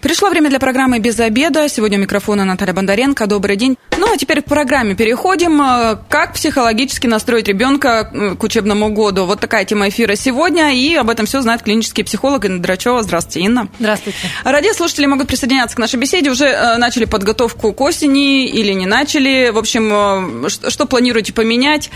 Пришло 0.00 0.30
время 0.30 0.48
для 0.48 0.58
программы 0.58 0.98
«Без 0.98 1.20
обеда». 1.20 1.68
Сегодня 1.68 1.98
у 1.98 2.00
микрофона 2.00 2.46
Наталья 2.46 2.72
Бондаренко. 2.72 3.26
Добрый 3.26 3.56
день. 3.56 3.76
Ну, 3.98 4.10
а 4.10 4.16
теперь 4.16 4.40
к 4.40 4.46
программе 4.46 4.94
переходим. 4.94 5.60
Э, 5.60 5.98
как 6.08 6.32
психологически 6.32 7.06
настроить 7.06 7.48
ребенка 7.48 8.10
э, 8.10 8.34
к 8.34 8.42
учебному 8.42 8.88
году? 8.88 9.26
Вот 9.26 9.40
такая 9.40 9.66
тема 9.66 9.90
эфира 9.90 10.14
сегодня. 10.14 10.72
И 10.74 10.94
об 10.94 11.10
этом 11.10 11.26
все 11.26 11.42
знает 11.42 11.62
клинический 11.62 12.02
психолог 12.02 12.46
Инна 12.46 12.62
Драчева. 12.62 13.02
Здравствуйте, 13.02 13.40
Инна. 13.40 13.68
Здравствуйте. 13.78 14.18
Радиослушатели 14.42 15.04
могут 15.04 15.28
присоединяться 15.28 15.76
к 15.76 15.78
нашей 15.78 16.00
беседе. 16.00 16.30
Уже 16.30 16.46
э, 16.46 16.78
начали 16.78 17.04
подготовку 17.04 17.74
к 17.74 17.80
осени 17.82 18.46
или 18.46 18.72
не 18.72 18.86
начали? 18.86 19.50
В 19.50 19.58
общем, 19.58 20.48
что 20.48 20.86
планируете 20.86 21.34
поменять? 21.34 21.90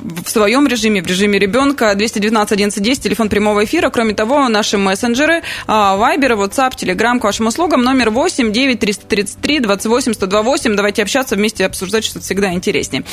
В 0.00 0.28
своем 0.28 0.66
режиме, 0.66 1.02
в 1.02 1.06
режиме 1.06 1.38
ребенка. 1.38 1.94
212 1.94 2.52
11 2.52 2.82
10, 2.82 3.02
телефон 3.02 3.28
прямого 3.28 3.64
эфира. 3.64 3.90
Кроме 3.90 4.14
того, 4.14 4.48
наши 4.48 4.78
мессенджеры, 4.78 5.42
Вайбер, 5.66 6.32
WhatsApp, 6.32 6.72
Telegram 6.76 7.18
к 7.18 7.24
вашим 7.24 7.46
услугам. 7.46 7.82
Номер 7.82 8.10
8 8.10 8.52
9 8.52 8.80
333 8.80 9.60
28 9.60 10.14
128. 10.14 10.76
Давайте 10.76 11.02
общаться 11.02 11.36
вместе, 11.36 11.66
обсуждать 11.66 12.04
что-то 12.04 12.24
всегда 12.24 12.52
интереснее. 12.52 13.04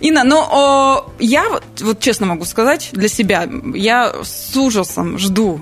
Инна, 0.00 0.24
ну, 0.24 0.40
о, 0.40 1.10
я 1.18 1.44
вот 1.80 2.00
честно 2.00 2.26
могу 2.26 2.44
сказать 2.44 2.90
для 2.92 3.08
себя, 3.08 3.48
я 3.74 4.12
с 4.22 4.56
ужасом 4.56 5.18
жду 5.18 5.60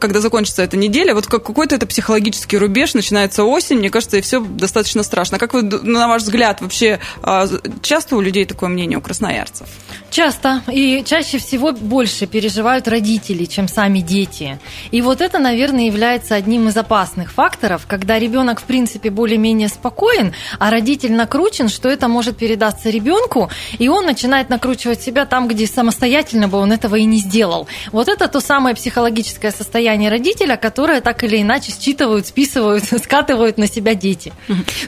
когда 0.00 0.20
закончится 0.20 0.62
эта 0.62 0.76
неделя, 0.76 1.14
вот 1.14 1.26
как 1.26 1.44
какой-то 1.44 1.74
это 1.74 1.86
психологический 1.86 2.58
рубеж, 2.58 2.94
начинается 2.94 3.44
осень, 3.44 3.78
мне 3.78 3.90
кажется, 3.90 4.16
и 4.16 4.20
все 4.20 4.40
достаточно 4.40 5.02
страшно. 5.02 5.38
Как 5.38 5.54
вы, 5.54 5.62
на 5.62 6.08
ваш 6.08 6.22
взгляд, 6.22 6.60
вообще 6.60 7.00
а, 7.22 7.46
часто 7.82 8.16
у 8.16 8.20
людей 8.20 8.44
такое 8.44 8.68
мнение, 8.68 8.98
у 8.98 9.00
красноярцев? 9.00 9.66
Часто. 10.10 10.62
И 10.68 11.04
чаще 11.04 11.38
всего 11.38 11.72
больше 11.72 12.26
переживают 12.26 12.88
родители, 12.88 13.44
чем 13.44 13.68
сами 13.68 14.00
дети. 14.00 14.58
И 14.90 15.02
вот 15.02 15.20
это, 15.20 15.38
наверное, 15.38 15.86
является 15.86 16.34
одним 16.34 16.68
из 16.68 16.76
опасных 16.76 17.32
факторов, 17.32 17.86
когда 17.86 18.18
ребенок, 18.18 18.60
в 18.60 18.64
принципе, 18.64 19.10
более-менее 19.10 19.68
спокоен, 19.68 20.32
а 20.58 20.70
родитель 20.70 21.12
накручен, 21.12 21.68
что 21.68 21.88
это 21.88 22.08
может 22.08 22.36
передаться 22.36 22.90
ребенку, 22.90 23.50
и 23.78 23.88
он 23.88 24.06
начинает 24.06 24.48
накручивать 24.48 25.02
себя 25.02 25.26
там, 25.26 25.48
где 25.48 25.66
самостоятельно 25.66 26.48
бы 26.48 26.58
он 26.58 26.72
этого 26.72 26.96
и 26.96 27.04
не 27.04 27.18
сделал. 27.18 27.68
Вот 27.92 28.08
это 28.08 28.28
то 28.28 28.40
самое 28.40 28.74
психологическое 28.74 29.50
состояние 29.58 30.10
родителя, 30.10 30.56
которое 30.56 31.00
так 31.00 31.22
или 31.24 31.42
иначе 31.42 31.72
считывают, 31.72 32.26
списывают, 32.26 32.84
скатывают 33.04 33.58
на 33.58 33.66
себя 33.66 33.94
дети. 33.94 34.32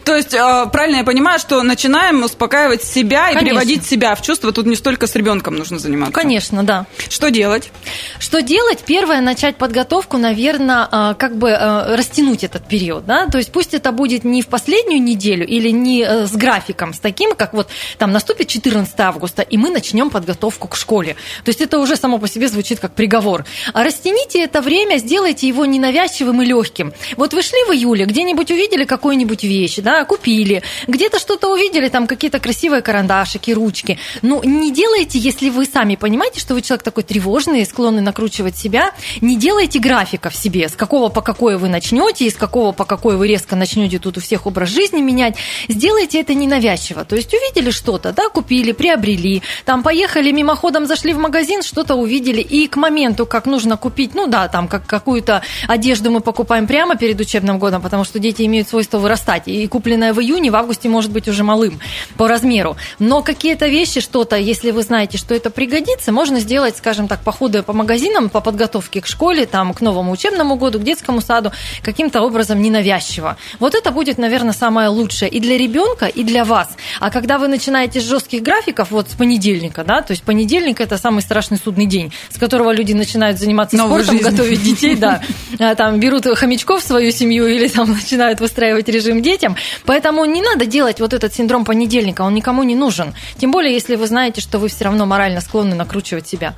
То 0.04 0.16
есть, 0.16 0.34
а, 0.34 0.66
правильно 0.66 0.98
я 0.98 1.04
понимаю, 1.04 1.38
что 1.38 1.62
начинаем 1.62 2.22
успокаивать 2.22 2.82
себя 2.82 3.26
Конечно. 3.26 3.40
и 3.40 3.48
приводить 3.50 3.84
себя 3.84 4.14
в 4.14 4.22
чувство. 4.22 4.52
Тут 4.52 4.66
не 4.66 4.76
столько 4.76 5.06
с 5.06 5.14
ребенком 5.14 5.56
нужно 5.56 5.78
заниматься. 5.78 6.14
Конечно, 6.14 6.62
да. 6.62 6.86
Что 7.08 7.30
делать? 7.30 7.70
Что 8.18 8.40
делать? 8.40 8.78
Первое, 8.86 9.20
начать 9.20 9.56
подготовку, 9.56 10.16
наверное, 10.16 10.88
а, 10.90 11.14
как 11.14 11.36
бы 11.36 11.52
а, 11.52 11.96
растянуть 11.96 12.44
этот 12.44 12.66
период, 12.66 13.06
да, 13.06 13.26
то 13.26 13.38
есть 13.38 13.52
пусть 13.52 13.74
это 13.74 13.92
будет 13.92 14.24
не 14.24 14.42
в 14.42 14.46
последнюю 14.46 15.02
неделю 15.02 15.46
или 15.46 15.70
не 15.70 16.02
э, 16.02 16.26
с 16.26 16.32
графиком, 16.32 16.94
с 16.94 16.98
таким, 16.98 17.34
как 17.34 17.52
вот 17.52 17.68
там 17.98 18.12
наступит 18.12 18.48
14 18.48 18.98
августа, 19.00 19.42
и 19.42 19.56
мы 19.56 19.70
начнем 19.70 20.10
подготовку 20.10 20.68
к 20.68 20.76
школе. 20.76 21.16
То 21.44 21.48
есть 21.48 21.60
это 21.60 21.78
уже 21.78 21.96
само 21.96 22.18
по 22.18 22.28
себе 22.28 22.48
звучит 22.48 22.80
как 22.80 22.94
приговор. 22.94 23.44
А 23.72 23.84
растяните 23.84 24.44
это 24.50 24.62
время, 24.62 24.96
сделайте 24.96 25.46
его 25.46 25.64
ненавязчивым 25.64 26.42
и 26.42 26.44
легким. 26.44 26.92
Вот 27.16 27.32
вы 27.32 27.42
шли 27.42 27.58
в 27.68 27.72
июле, 27.72 28.04
где-нибудь 28.04 28.50
увидели 28.50 28.84
какую-нибудь 28.84 29.44
вещь, 29.44 29.76
да, 29.76 30.04
купили, 30.04 30.62
где-то 30.88 31.20
что-то 31.20 31.52
увидели, 31.52 31.88
там 31.88 32.08
какие-то 32.08 32.40
красивые 32.40 32.82
карандашики, 32.82 33.52
ручки. 33.52 33.98
Ну, 34.22 34.42
не 34.42 34.72
делайте, 34.72 35.18
если 35.20 35.50
вы 35.50 35.66
сами 35.66 35.94
понимаете, 35.94 36.40
что 36.40 36.54
вы 36.54 36.62
человек 36.62 36.82
такой 36.82 37.04
тревожный, 37.04 37.64
склонный 37.64 38.02
накручивать 38.02 38.56
себя, 38.58 38.92
не 39.20 39.36
делайте 39.36 39.78
графика 39.78 40.30
в 40.30 40.34
себе, 40.34 40.68
с 40.68 40.74
какого 40.74 41.10
по 41.10 41.20
какое 41.20 41.56
вы 41.56 41.68
начнете, 41.68 42.24
и 42.24 42.30
с 42.30 42.34
какого 42.34 42.72
по 42.72 42.84
какой 42.84 43.16
вы 43.16 43.28
резко 43.28 43.54
начнете 43.54 44.00
тут 44.00 44.18
у 44.18 44.20
всех 44.20 44.46
образ 44.46 44.70
жизни 44.70 45.00
менять. 45.00 45.36
Сделайте 45.68 46.20
это 46.20 46.34
ненавязчиво. 46.34 47.04
То 47.04 47.14
есть 47.14 47.32
увидели 47.32 47.70
что-то, 47.70 48.12
да, 48.12 48.28
купили, 48.28 48.72
приобрели, 48.72 49.42
там 49.64 49.84
поехали 49.84 50.32
мимоходом, 50.32 50.86
зашли 50.86 51.12
в 51.12 51.18
магазин, 51.18 51.62
что-то 51.62 51.94
увидели, 51.94 52.40
и 52.40 52.66
к 52.66 52.76
моменту, 52.76 53.26
как 53.26 53.46
нужно 53.46 53.76
купить, 53.76 54.14
ну 54.14 54.26
да, 54.26 54.39
там 54.48 54.68
как 54.68 54.86
какую-то 54.86 55.42
одежду 55.68 56.10
мы 56.10 56.20
покупаем 56.20 56.66
прямо 56.66 56.96
перед 56.96 57.20
учебным 57.20 57.58
годом, 57.58 57.82
потому 57.82 58.04
что 58.04 58.18
дети 58.18 58.42
имеют 58.42 58.68
свойство 58.68 58.98
вырастать, 58.98 59.44
и 59.46 59.66
купленное 59.66 60.12
в 60.12 60.20
июне, 60.20 60.50
в 60.50 60.56
августе 60.56 60.88
может 60.88 61.10
быть 61.10 61.28
уже 61.28 61.44
малым 61.44 61.80
по 62.16 62.28
размеру. 62.28 62.76
Но 62.98 63.22
какие-то 63.22 63.66
вещи, 63.66 64.00
что-то, 64.00 64.36
если 64.36 64.70
вы 64.70 64.82
знаете, 64.82 65.18
что 65.18 65.34
это 65.34 65.50
пригодится, 65.50 66.12
можно 66.12 66.40
сделать, 66.40 66.76
скажем 66.76 67.08
так, 67.08 67.20
походы 67.20 67.62
по 67.62 67.72
магазинам, 67.72 68.28
по 68.28 68.40
подготовке 68.40 69.00
к 69.00 69.06
школе, 69.06 69.46
там, 69.46 69.74
к 69.74 69.80
новому 69.80 70.12
учебному 70.12 70.56
году, 70.56 70.78
к 70.78 70.82
детскому 70.82 71.20
саду, 71.20 71.52
каким-то 71.82 72.22
образом 72.22 72.60
ненавязчиво. 72.60 73.36
Вот 73.58 73.74
это 73.74 73.90
будет, 73.90 74.18
наверное, 74.18 74.52
самое 74.52 74.88
лучшее 74.88 75.30
и 75.30 75.40
для 75.40 75.56
ребенка, 75.58 76.06
и 76.06 76.24
для 76.24 76.44
вас. 76.44 76.68
А 77.00 77.10
когда 77.10 77.38
вы 77.38 77.48
начинаете 77.48 78.00
с 78.00 78.04
жестких 78.04 78.42
графиков, 78.42 78.90
вот 78.90 79.10
с 79.10 79.14
понедельника, 79.14 79.84
да, 79.84 80.02
то 80.02 80.12
есть 80.12 80.22
понедельник 80.22 80.80
это 80.80 80.98
самый 80.98 81.22
страшный 81.22 81.58
судный 81.62 81.86
день, 81.86 82.12
с 82.30 82.38
которого 82.38 82.72
люди 82.72 82.92
начинают 82.92 83.38
заниматься 83.38 83.76
Новую 83.76 84.04
спортом, 84.04 84.24
жизнь. 84.24 84.29
Готовить 84.30 84.62
детей, 84.62 84.94
да, 84.96 85.22
а, 85.58 85.74
там 85.74 86.00
берут 86.00 86.26
хомячков 86.26 86.82
в 86.82 86.86
свою 86.86 87.12
семью 87.12 87.46
или 87.46 87.68
там 87.68 87.90
начинают 87.92 88.40
выстраивать 88.40 88.88
режим 88.88 89.22
детям. 89.22 89.56
Поэтому 89.84 90.24
не 90.24 90.42
надо 90.42 90.66
делать 90.66 91.00
вот 91.00 91.12
этот 91.12 91.34
синдром 91.34 91.64
понедельника, 91.64 92.22
он 92.22 92.34
никому 92.34 92.62
не 92.62 92.74
нужен. 92.74 93.14
Тем 93.38 93.50
более, 93.50 93.72
если 93.72 93.96
вы 93.96 94.06
знаете, 94.06 94.40
что 94.40 94.58
вы 94.58 94.68
все 94.68 94.84
равно 94.84 95.06
морально 95.06 95.40
склонны 95.40 95.74
накручивать 95.74 96.28
себя. 96.28 96.54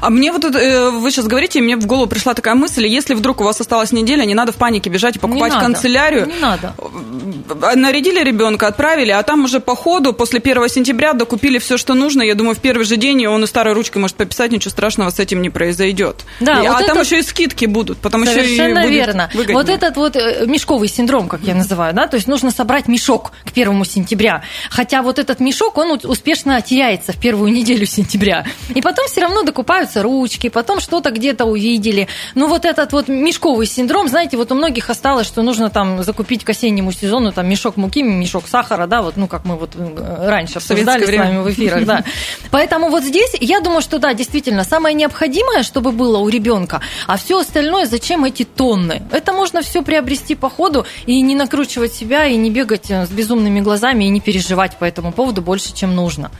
А 0.00 0.10
мне 0.10 0.30
вот 0.30 0.44
э, 0.44 0.90
вы 0.90 1.10
сейчас 1.10 1.26
говорите, 1.26 1.58
и 1.58 1.62
мне 1.62 1.76
в 1.76 1.86
голову 1.86 2.06
пришла 2.06 2.34
такая 2.34 2.54
мысль, 2.54 2.86
если 2.86 3.14
вдруг 3.14 3.40
у 3.40 3.44
вас 3.44 3.60
осталась 3.60 3.92
неделя, 3.92 4.24
не 4.24 4.34
надо 4.34 4.52
в 4.52 4.56
панике 4.56 4.90
бежать 4.90 5.16
и 5.16 5.18
покупать 5.18 5.54
не 5.54 5.60
канцелярию. 5.60 6.26
Не 6.26 6.38
надо. 6.38 6.74
Э, 7.62 7.74
нарядили 7.74 8.22
ребенка, 8.22 8.66
отправили, 8.66 9.10
а 9.10 9.22
там 9.22 9.44
уже 9.44 9.60
по 9.60 9.74
ходу 9.74 10.12
после 10.12 10.40
1 10.40 10.68
сентября 10.68 11.14
докупили 11.14 11.58
все, 11.58 11.78
что 11.78 11.94
нужно. 11.94 12.22
Я 12.22 12.34
думаю, 12.34 12.54
в 12.54 12.58
первый 12.58 12.84
же 12.84 12.96
день 12.96 13.26
он 13.26 13.44
и 13.44 13.46
старой 13.46 13.74
ручкой 13.74 13.98
может 13.98 14.16
пописать, 14.16 14.52
ничего 14.52 14.70
страшного 14.70 15.10
с 15.10 15.18
этим 15.18 15.40
не 15.40 15.50
произойдет. 15.50 16.24
Да, 16.40 16.62
и, 16.62 16.68
вот 16.68 16.76
а 16.76 16.82
это... 16.82 16.88
там 16.88 16.98
еще 17.04 17.18
и 17.18 17.22
скидки 17.22 17.66
будут, 17.66 17.98
потому 17.98 18.24
что 18.24 18.34
Совершенно 18.34 18.86
верно. 18.86 19.30
Выгоднее. 19.32 19.56
Вот 19.56 19.68
этот 19.68 19.96
вот 19.96 20.16
э, 20.16 20.46
мешковый 20.46 20.88
синдром, 20.88 21.28
как 21.28 21.42
я 21.42 21.54
называю, 21.54 21.94
да, 21.94 22.06
то 22.06 22.16
есть 22.16 22.26
нужно 22.26 22.50
собрать 22.50 22.88
мешок 22.88 23.32
к 23.44 23.52
первому 23.52 23.84
сентября. 23.84 24.42
Хотя 24.70 25.02
вот 25.02 25.18
этот 25.18 25.40
мешок, 25.40 25.78
он 25.78 25.98
успешно 26.04 26.60
теряется 26.62 27.12
в 27.12 27.18
первую 27.18 27.52
неделю 27.52 27.86
сентября. 27.86 28.44
И 28.74 28.80
потом 28.80 29.06
все 29.06 29.20
равно 29.20 29.42
докупаются 29.42 30.02
ручки, 30.02 30.48
потом 30.48 30.80
что-то 30.80 31.10
где-то 31.10 31.44
увидели. 31.44 32.08
Ну 32.34 32.48
вот 32.48 32.64
этот 32.64 32.92
вот 32.92 33.08
мешковый 33.08 33.66
синдром, 33.66 34.08
знаете, 34.08 34.36
вот 34.36 34.50
у 34.52 34.54
многих 34.54 34.90
осталось, 34.90 35.26
что 35.26 35.42
нужно 35.42 35.70
там 35.70 36.02
закупить 36.02 36.44
к 36.44 36.50
осеннему 36.50 36.92
сезону 36.92 37.32
там 37.32 37.48
мешок 37.48 37.76
муки, 37.76 38.02
мешок 38.02 38.48
сахара, 38.48 38.86
да, 38.86 39.02
вот, 39.02 39.16
ну 39.16 39.28
как 39.28 39.44
мы 39.44 39.56
вот 39.56 39.72
э, 39.74 40.28
раньше 40.28 40.58
обсуждали 40.58 41.04
с 41.04 41.18
вами 41.18 41.38
в 41.42 41.50
эфирах, 41.50 41.84
да. 41.84 42.04
Поэтому 42.50 42.88
вот 42.88 43.04
здесь 43.04 43.34
я 43.40 43.60
думаю, 43.60 43.82
что 43.82 43.98
да, 43.98 44.14
действительно, 44.14 44.64
самое 44.64 44.94
необходимое, 44.94 45.62
чтобы 45.62 45.92
было 45.92 46.18
у 46.18 46.28
ребенка, 46.28 46.80
а 47.06 47.16
все 47.16 47.38
остальное, 47.38 47.86
зачем 47.86 48.24
эти 48.24 48.44
тонны? 48.44 49.02
Это 49.12 49.32
можно 49.32 49.62
все 49.62 49.82
приобрести 49.82 50.34
по 50.34 50.48
ходу 50.48 50.86
и 51.06 51.20
не 51.20 51.34
накручивать 51.34 51.92
себя, 51.92 52.26
и 52.26 52.36
не 52.36 52.50
бегать 52.50 52.90
э, 52.90 53.06
с 53.06 53.10
безумными 53.10 53.60
глазами, 53.60 54.04
и 54.04 54.08
не 54.08 54.20
переживать 54.20 54.76
по 54.78 54.84
этому 54.84 55.12
поводу 55.12 55.42
больше, 55.42 55.74
чем 55.74 55.94
нужно. 55.94 56.30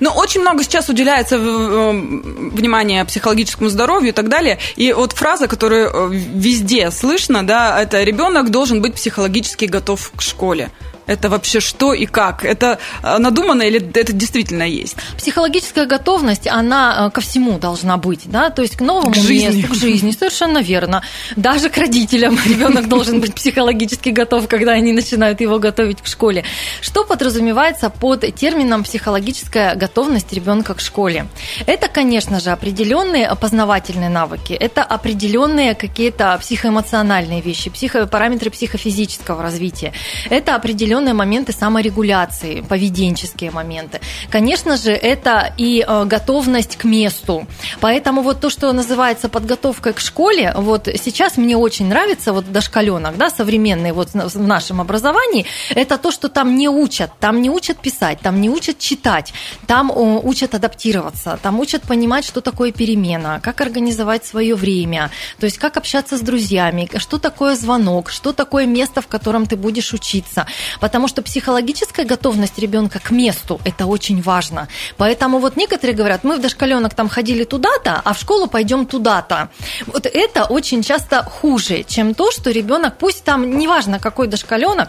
Но 0.00 0.10
очень 0.10 0.40
много 0.40 0.64
сейчас 0.64 0.88
уделяется 0.88 1.36
э, 1.36 1.40
внимания 1.40 3.04
психологическому 3.04 3.70
здоровью 3.70 4.10
и 4.10 4.12
так 4.12 4.28
далее. 4.28 4.58
И 4.76 4.92
вот 4.92 5.12
фраза, 5.12 5.46
которую 5.48 5.88
э, 5.88 6.08
везде 6.12 6.90
слышно, 6.90 7.46
да, 7.46 7.80
это 7.80 8.02
ребенок 8.02 8.50
должен 8.50 8.80
быть 8.80 8.94
психологически 8.94 9.64
готов 9.64 10.12
к 10.16 10.22
школе. 10.22 10.70
Это 11.10 11.28
вообще 11.28 11.58
что 11.58 11.92
и 11.92 12.06
как? 12.06 12.44
Это 12.44 12.78
э, 13.02 13.18
надумано 13.18 13.62
или 13.62 13.80
это 13.94 14.12
действительно 14.12 14.62
есть? 14.62 14.96
Психологическая 15.18 15.86
готовность, 15.86 16.46
она 16.46 17.08
э, 17.08 17.10
ко 17.10 17.20
всему 17.20 17.58
должна 17.58 17.96
быть, 17.96 18.30
да, 18.30 18.50
то 18.50 18.62
есть 18.62 18.76
к 18.76 18.80
новому 18.80 19.10
к 19.10 19.16
жизни. 19.16 19.56
месту, 19.56 19.72
к 19.72 19.74
жизни, 19.74 20.12
совершенно 20.12 20.58
верно. 20.58 21.02
Даже 21.34 21.68
к 21.68 21.76
родителям 21.78 22.38
ребенок 22.46 22.88
должен 22.88 23.20
быть 23.20 23.34
психологически 23.34 24.10
готов, 24.10 24.46
когда 24.46 24.72
они 24.72 24.92
начинают 24.92 25.40
его 25.40 25.58
готовить 25.58 26.00
к 26.00 26.06
школе. 26.06 26.44
Что 26.80 27.04
подразумевается 27.04 27.90
под 27.90 28.32
термином 28.36 28.84
психологическая 28.84 29.74
готовность 29.74 30.32
ребенка 30.32 30.74
к 30.74 30.80
школе? 30.80 31.26
Это, 31.66 31.88
конечно 31.88 32.38
же, 32.38 32.50
определенные 32.50 33.34
познавательные 33.34 34.10
навыки, 34.10 34.52
это 34.52 34.84
определенные 34.84 35.74
какие-то 35.74 36.38
психоэмоциональные 36.40 37.40
вещи, 37.40 37.68
психо, 37.68 38.06
параметры 38.06 38.50
психофизического 38.50 39.42
развития, 39.42 39.92
это 40.28 40.54
определенные 40.54 40.99
определенные 41.00 41.14
моменты 41.14 41.52
саморегуляции, 41.52 42.60
поведенческие 42.60 43.50
моменты. 43.50 44.00
Конечно 44.30 44.76
же, 44.76 44.90
это 44.90 45.52
и 45.58 45.84
э, 45.86 46.04
готовность 46.04 46.76
к 46.76 46.84
месту. 46.84 47.46
Поэтому 47.80 48.22
вот 48.22 48.40
то, 48.40 48.50
что 48.50 48.72
называется 48.72 49.28
подготовкой 49.28 49.92
к 49.92 50.00
школе, 50.00 50.52
вот 50.56 50.88
сейчас 51.02 51.38
мне 51.38 51.56
очень 51.56 51.88
нравится 51.88 52.32
вот 52.32 52.52
дошкаленок, 52.52 53.16
да, 53.16 53.30
современный 53.30 53.92
вот 53.92 54.10
в 54.12 54.40
нашем 54.40 54.80
образовании, 54.80 55.46
это 55.70 55.96
то, 55.96 56.10
что 56.10 56.28
там 56.28 56.56
не 56.56 56.68
учат, 56.68 57.10
там 57.18 57.40
не 57.40 57.50
учат 57.50 57.78
писать, 57.78 58.18
там 58.20 58.40
не 58.40 58.50
учат 58.50 58.78
читать, 58.78 59.32
там 59.66 59.90
учат 59.94 60.54
адаптироваться, 60.54 61.38
там 61.42 61.60
учат 61.60 61.82
понимать, 61.82 62.24
что 62.24 62.40
такое 62.40 62.72
перемена, 62.72 63.40
как 63.42 63.60
организовать 63.60 64.26
свое 64.26 64.54
время, 64.54 65.10
то 65.38 65.46
есть 65.46 65.58
как 65.58 65.76
общаться 65.76 66.16
с 66.16 66.20
друзьями, 66.20 66.88
что 66.96 67.18
такое 67.18 67.56
звонок, 67.56 68.10
что 68.10 68.32
такое 68.32 68.66
место, 68.66 69.00
в 69.00 69.06
котором 69.06 69.46
ты 69.46 69.56
будешь 69.56 69.94
учиться. 69.94 70.46
Потому 70.90 71.06
что 71.06 71.22
психологическая 71.22 72.04
готовность 72.04 72.58
ребенка 72.58 72.98
к 72.98 73.12
месту– 73.12 73.60
это 73.64 73.86
очень 73.86 74.20
важно. 74.20 74.66
Поэтому 74.96 75.38
вот 75.38 75.54
некоторые 75.54 75.94
говорят, 75.94 76.24
мы 76.24 76.36
в 76.36 76.40
дошкаленок 76.40 76.94
там 76.94 77.08
ходили 77.08 77.44
туда-то, 77.44 78.00
а 78.04 78.12
в 78.12 78.18
школу 78.18 78.48
пойдем 78.48 78.86
туда-то. 78.86 79.50
Вот 79.86 80.06
это 80.06 80.46
очень 80.46 80.82
часто 80.82 81.22
хуже, 81.22 81.84
чем 81.84 82.12
то, 82.12 82.32
что 82.32 82.50
ребенок, 82.50 82.98
пусть 82.98 83.22
там, 83.22 83.56
неважно 83.56 84.00
какой 84.00 84.26
дошкаленок, 84.26 84.88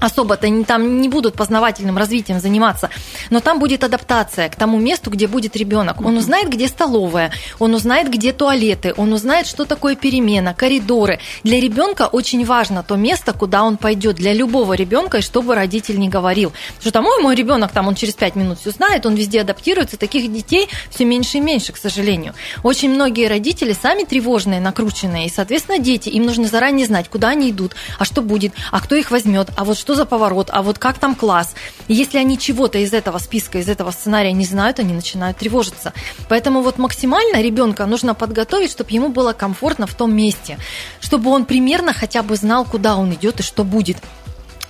особо-то 0.00 0.46
они 0.46 0.64
там 0.64 1.00
не 1.00 1.08
будут 1.08 1.34
познавательным 1.34 1.96
развитием 1.98 2.40
заниматься, 2.40 2.90
но 3.30 3.40
там 3.40 3.58
будет 3.58 3.84
адаптация 3.84 4.48
к 4.48 4.56
тому 4.56 4.78
месту, 4.78 5.10
где 5.10 5.26
будет 5.26 5.56
ребенок. 5.56 6.00
Он 6.00 6.16
узнает, 6.16 6.48
где 6.48 6.68
столовая, 6.68 7.32
он 7.58 7.74
узнает, 7.74 8.10
где 8.10 8.32
туалеты, 8.32 8.94
он 8.96 9.12
узнает, 9.12 9.46
что 9.46 9.64
такое 9.64 9.96
перемена, 9.96 10.54
коридоры. 10.54 11.18
Для 11.44 11.60
ребенка 11.60 12.06
очень 12.06 12.44
важно 12.44 12.82
то 12.82 12.96
место, 12.96 13.32
куда 13.32 13.62
он 13.62 13.76
пойдет. 13.76 14.16
Для 14.16 14.32
любого 14.32 14.74
ребенка, 14.74 15.18
и 15.18 15.22
чтобы 15.22 15.54
родитель 15.54 15.98
не 15.98 16.08
говорил. 16.08 16.52
Что 16.80 16.90
там, 16.90 17.06
ой, 17.06 17.22
мой 17.22 17.34
ребенок 17.34 17.72
там, 17.72 17.88
он 17.88 17.94
через 17.94 18.14
пять 18.14 18.36
минут 18.36 18.60
все 18.60 18.70
знает, 18.70 19.06
он 19.06 19.14
везде 19.14 19.40
адаптируется. 19.40 19.96
Таких 19.96 20.32
детей 20.32 20.68
все 20.90 21.04
меньше 21.04 21.38
и 21.38 21.40
меньше, 21.40 21.72
к 21.72 21.76
сожалению. 21.76 22.34
Очень 22.62 22.90
многие 22.90 23.28
родители 23.28 23.72
сами 23.72 24.04
тревожные, 24.04 24.60
накрученные, 24.60 25.26
и, 25.26 25.30
соответственно, 25.30 25.78
дети, 25.78 26.08
им 26.08 26.24
нужно 26.24 26.46
заранее 26.46 26.86
знать, 26.86 27.08
куда 27.08 27.28
они 27.28 27.50
идут, 27.50 27.74
а 27.98 28.04
что 28.04 28.22
будет, 28.22 28.52
а 28.70 28.80
кто 28.80 28.94
их 28.94 29.10
возьмет, 29.10 29.50
а 29.56 29.64
вот 29.64 29.78
что 29.86 29.94
за 29.94 30.04
поворот, 30.04 30.50
а 30.52 30.62
вот 30.62 30.80
как 30.80 30.98
там 30.98 31.14
класс. 31.14 31.54
Если 31.86 32.18
они 32.18 32.36
чего-то 32.36 32.76
из 32.76 32.92
этого 32.92 33.18
списка, 33.18 33.58
из 33.58 33.68
этого 33.68 33.92
сценария 33.92 34.32
не 34.32 34.44
знают, 34.44 34.80
они 34.80 34.92
начинают 34.92 35.38
тревожиться. 35.38 35.92
Поэтому 36.28 36.62
вот 36.62 36.78
максимально 36.78 37.40
ребенка 37.40 37.86
нужно 37.86 38.12
подготовить, 38.12 38.72
чтобы 38.72 38.90
ему 38.90 39.10
было 39.10 39.32
комфортно 39.32 39.86
в 39.86 39.94
том 39.94 40.12
месте, 40.12 40.58
чтобы 40.98 41.30
он 41.30 41.44
примерно 41.44 41.92
хотя 41.92 42.24
бы 42.24 42.34
знал, 42.34 42.64
куда 42.64 42.96
он 42.96 43.14
идет 43.14 43.38
и 43.38 43.44
что 43.44 43.62
будет. 43.62 43.98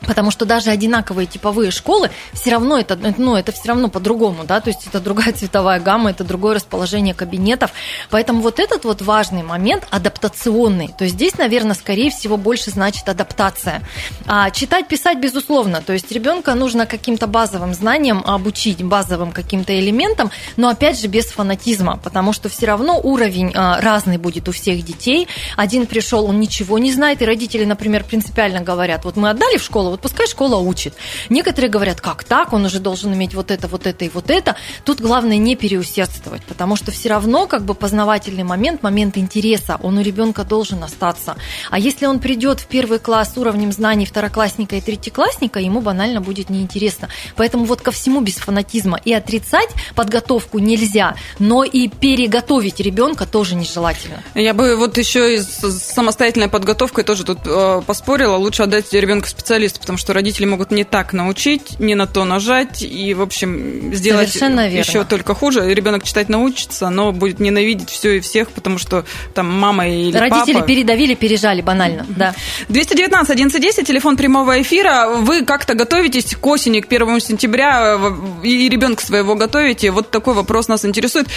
Потому 0.06 0.30
что 0.30 0.44
даже 0.44 0.70
одинаковые 0.70 1.26
типовые 1.26 1.70
школы, 1.70 2.10
все 2.32 2.50
равно 2.52 2.78
это, 2.78 2.98
ну, 3.18 3.36
это 3.36 3.52
все 3.52 3.68
равно 3.68 3.88
по-другому, 3.88 4.44
да, 4.44 4.60
то 4.60 4.68
есть 4.68 4.86
это 4.86 5.00
другая 5.00 5.32
цветовая 5.36 5.80
гамма, 5.80 6.10
это 6.10 6.24
другое 6.24 6.54
расположение 6.54 7.14
кабинетов. 7.14 7.72
Поэтому 8.10 8.40
вот 8.40 8.60
этот 8.60 8.84
вот 8.84 9.02
важный 9.02 9.42
момент 9.42 9.86
адаптационный. 9.90 10.94
То 10.96 11.04
есть 11.04 11.16
здесь, 11.16 11.38
наверное, 11.38 11.74
скорее 11.74 12.10
всего, 12.10 12.36
больше 12.36 12.70
значит 12.70 13.08
адаптация. 13.08 13.82
А 14.26 14.50
читать, 14.50 14.88
писать, 14.88 15.18
безусловно. 15.18 15.82
То 15.82 15.92
есть 15.92 16.10
ребенка 16.12 16.54
нужно 16.54 16.86
каким-то 16.86 17.26
базовым 17.26 17.74
знаниям 17.74 18.22
обучить, 18.26 18.82
базовым 18.82 19.32
каким-то 19.32 19.78
элементам, 19.78 20.30
но 20.56 20.68
опять 20.68 21.00
же 21.00 21.06
без 21.08 21.26
фанатизма, 21.26 21.98
потому 22.02 22.32
что 22.32 22.48
все 22.48 22.66
равно 22.66 23.00
уровень 23.02 23.52
а, 23.54 23.80
разный 23.80 24.18
будет 24.18 24.48
у 24.48 24.52
всех 24.52 24.84
детей. 24.84 25.28
Один 25.56 25.86
пришел, 25.86 26.24
он 26.24 26.40
ничего 26.40 26.78
не 26.78 26.92
знает, 26.92 27.22
и 27.22 27.24
родители, 27.24 27.64
например, 27.64 28.04
принципиально 28.04 28.60
говорят, 28.60 29.04
вот 29.04 29.16
мы 29.16 29.30
отдали 29.30 29.56
в 29.56 29.62
школу, 29.62 29.95
вот 29.96 30.02
пускай 30.02 30.26
школа 30.26 30.56
учит. 30.56 30.94
Некоторые 31.30 31.70
говорят, 31.70 32.00
как 32.00 32.22
так, 32.24 32.52
он 32.52 32.64
уже 32.64 32.80
должен 32.80 33.14
иметь 33.14 33.34
вот 33.34 33.50
это, 33.50 33.66
вот 33.66 33.86
это 33.86 34.04
и 34.04 34.10
вот 34.10 34.30
это. 34.30 34.56
Тут 34.84 35.00
главное 35.00 35.38
не 35.38 35.56
переусердствовать, 35.56 36.42
потому 36.44 36.76
что 36.76 36.92
все 36.92 37.08
равно 37.08 37.46
как 37.46 37.62
бы 37.64 37.74
познавательный 37.74 38.44
момент, 38.44 38.82
момент 38.82 39.16
интереса, 39.16 39.78
он 39.82 39.98
у 39.98 40.02
ребенка 40.02 40.44
должен 40.44 40.84
остаться. 40.84 41.36
А 41.70 41.78
если 41.78 42.06
он 42.06 42.18
придет 42.18 42.60
в 42.60 42.66
первый 42.66 42.98
класс 42.98 43.34
с 43.34 43.38
уровнем 43.38 43.72
знаний 43.72 44.04
второклассника 44.04 44.76
и 44.76 44.80
третьеклассника, 44.80 45.58
ему 45.60 45.80
банально 45.80 46.20
будет 46.20 46.50
неинтересно. 46.50 47.08
Поэтому 47.34 47.64
вот 47.64 47.80
ко 47.80 47.90
всему 47.90 48.20
без 48.20 48.34
фанатизма. 48.34 49.00
И 49.04 49.12
отрицать 49.12 49.70
подготовку 49.94 50.58
нельзя, 50.58 51.16
но 51.38 51.64
и 51.64 51.88
переготовить 51.88 52.80
ребенка 52.80 53.26
тоже 53.26 53.54
нежелательно. 53.54 54.22
Я 54.34 54.52
бы 54.52 54.76
вот 54.76 54.98
еще 54.98 55.36
и 55.36 55.38
с 55.38 55.78
самостоятельной 55.94 56.48
подготовкой 56.48 57.04
тоже 57.04 57.24
тут 57.24 57.38
э, 57.46 57.82
поспорила. 57.86 58.36
Лучше 58.36 58.64
отдать 58.64 58.92
ребенка 58.92 59.28
специалисту, 59.28 59.80
потому 59.86 59.98
что 59.98 60.12
родители 60.12 60.46
могут 60.46 60.72
не 60.72 60.82
так 60.82 61.12
научить, 61.12 61.78
не 61.78 61.94
на 61.94 62.08
то 62.08 62.24
нажать 62.24 62.82
и, 62.82 63.14
в 63.14 63.22
общем, 63.22 63.94
сделать 63.94 64.34
еще 64.34 65.04
только 65.04 65.32
хуже. 65.32 65.72
Ребенок 65.72 66.02
читать 66.02 66.28
научится, 66.28 66.90
но 66.90 67.12
будет 67.12 67.38
ненавидеть 67.38 67.88
все 67.88 68.16
и 68.16 68.20
всех, 68.20 68.50
потому 68.50 68.78
что 68.78 69.04
там 69.32 69.46
мама 69.46 69.86
или 69.88 70.16
Родители 70.16 70.54
папа... 70.54 70.66
передавили, 70.66 71.14
пережали, 71.14 71.60
банально, 71.60 72.04
да. 72.08 72.34
219 72.68 73.30
1110, 73.30 73.86
телефон 73.86 74.16
прямого 74.16 74.60
эфира. 74.60 75.06
Вы 75.20 75.44
как-то 75.44 75.74
готовитесь 75.74 76.34
к 76.34 76.44
осени, 76.44 76.80
к 76.80 76.92
1 76.92 77.20
сентября, 77.20 77.96
и 78.42 78.68
ребенка 78.68 79.04
своего 79.04 79.36
готовите? 79.36 79.92
Вот 79.92 80.10
такой 80.10 80.34
вопрос 80.34 80.66
нас 80.66 80.84
интересует. 80.84 81.28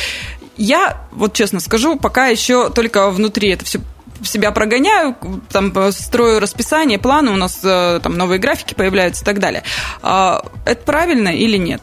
Я, 0.58 1.08
вот 1.12 1.34
честно 1.34 1.60
скажу, 1.60 1.98
пока 1.98 2.28
еще 2.28 2.72
только 2.72 3.12
внутри 3.12 3.50
это 3.50 3.64
все 3.64 3.80
себя 4.24 4.52
прогоняю, 4.52 5.16
там 5.52 5.92
строю 5.92 6.40
расписание, 6.40 7.00
планы, 7.00 7.32
у 7.32 7.36
нас 7.36 7.60
э, 7.64 8.00
там 8.02 8.18
новые 8.18 8.40
графики 8.40 8.74
появляются 8.74 9.24
и 9.24 9.26
так 9.26 9.40
далее. 9.40 9.64
А, 10.02 10.44
это 10.66 10.84
правильно 10.84 11.30
или 11.30 11.58
нет? 11.58 11.82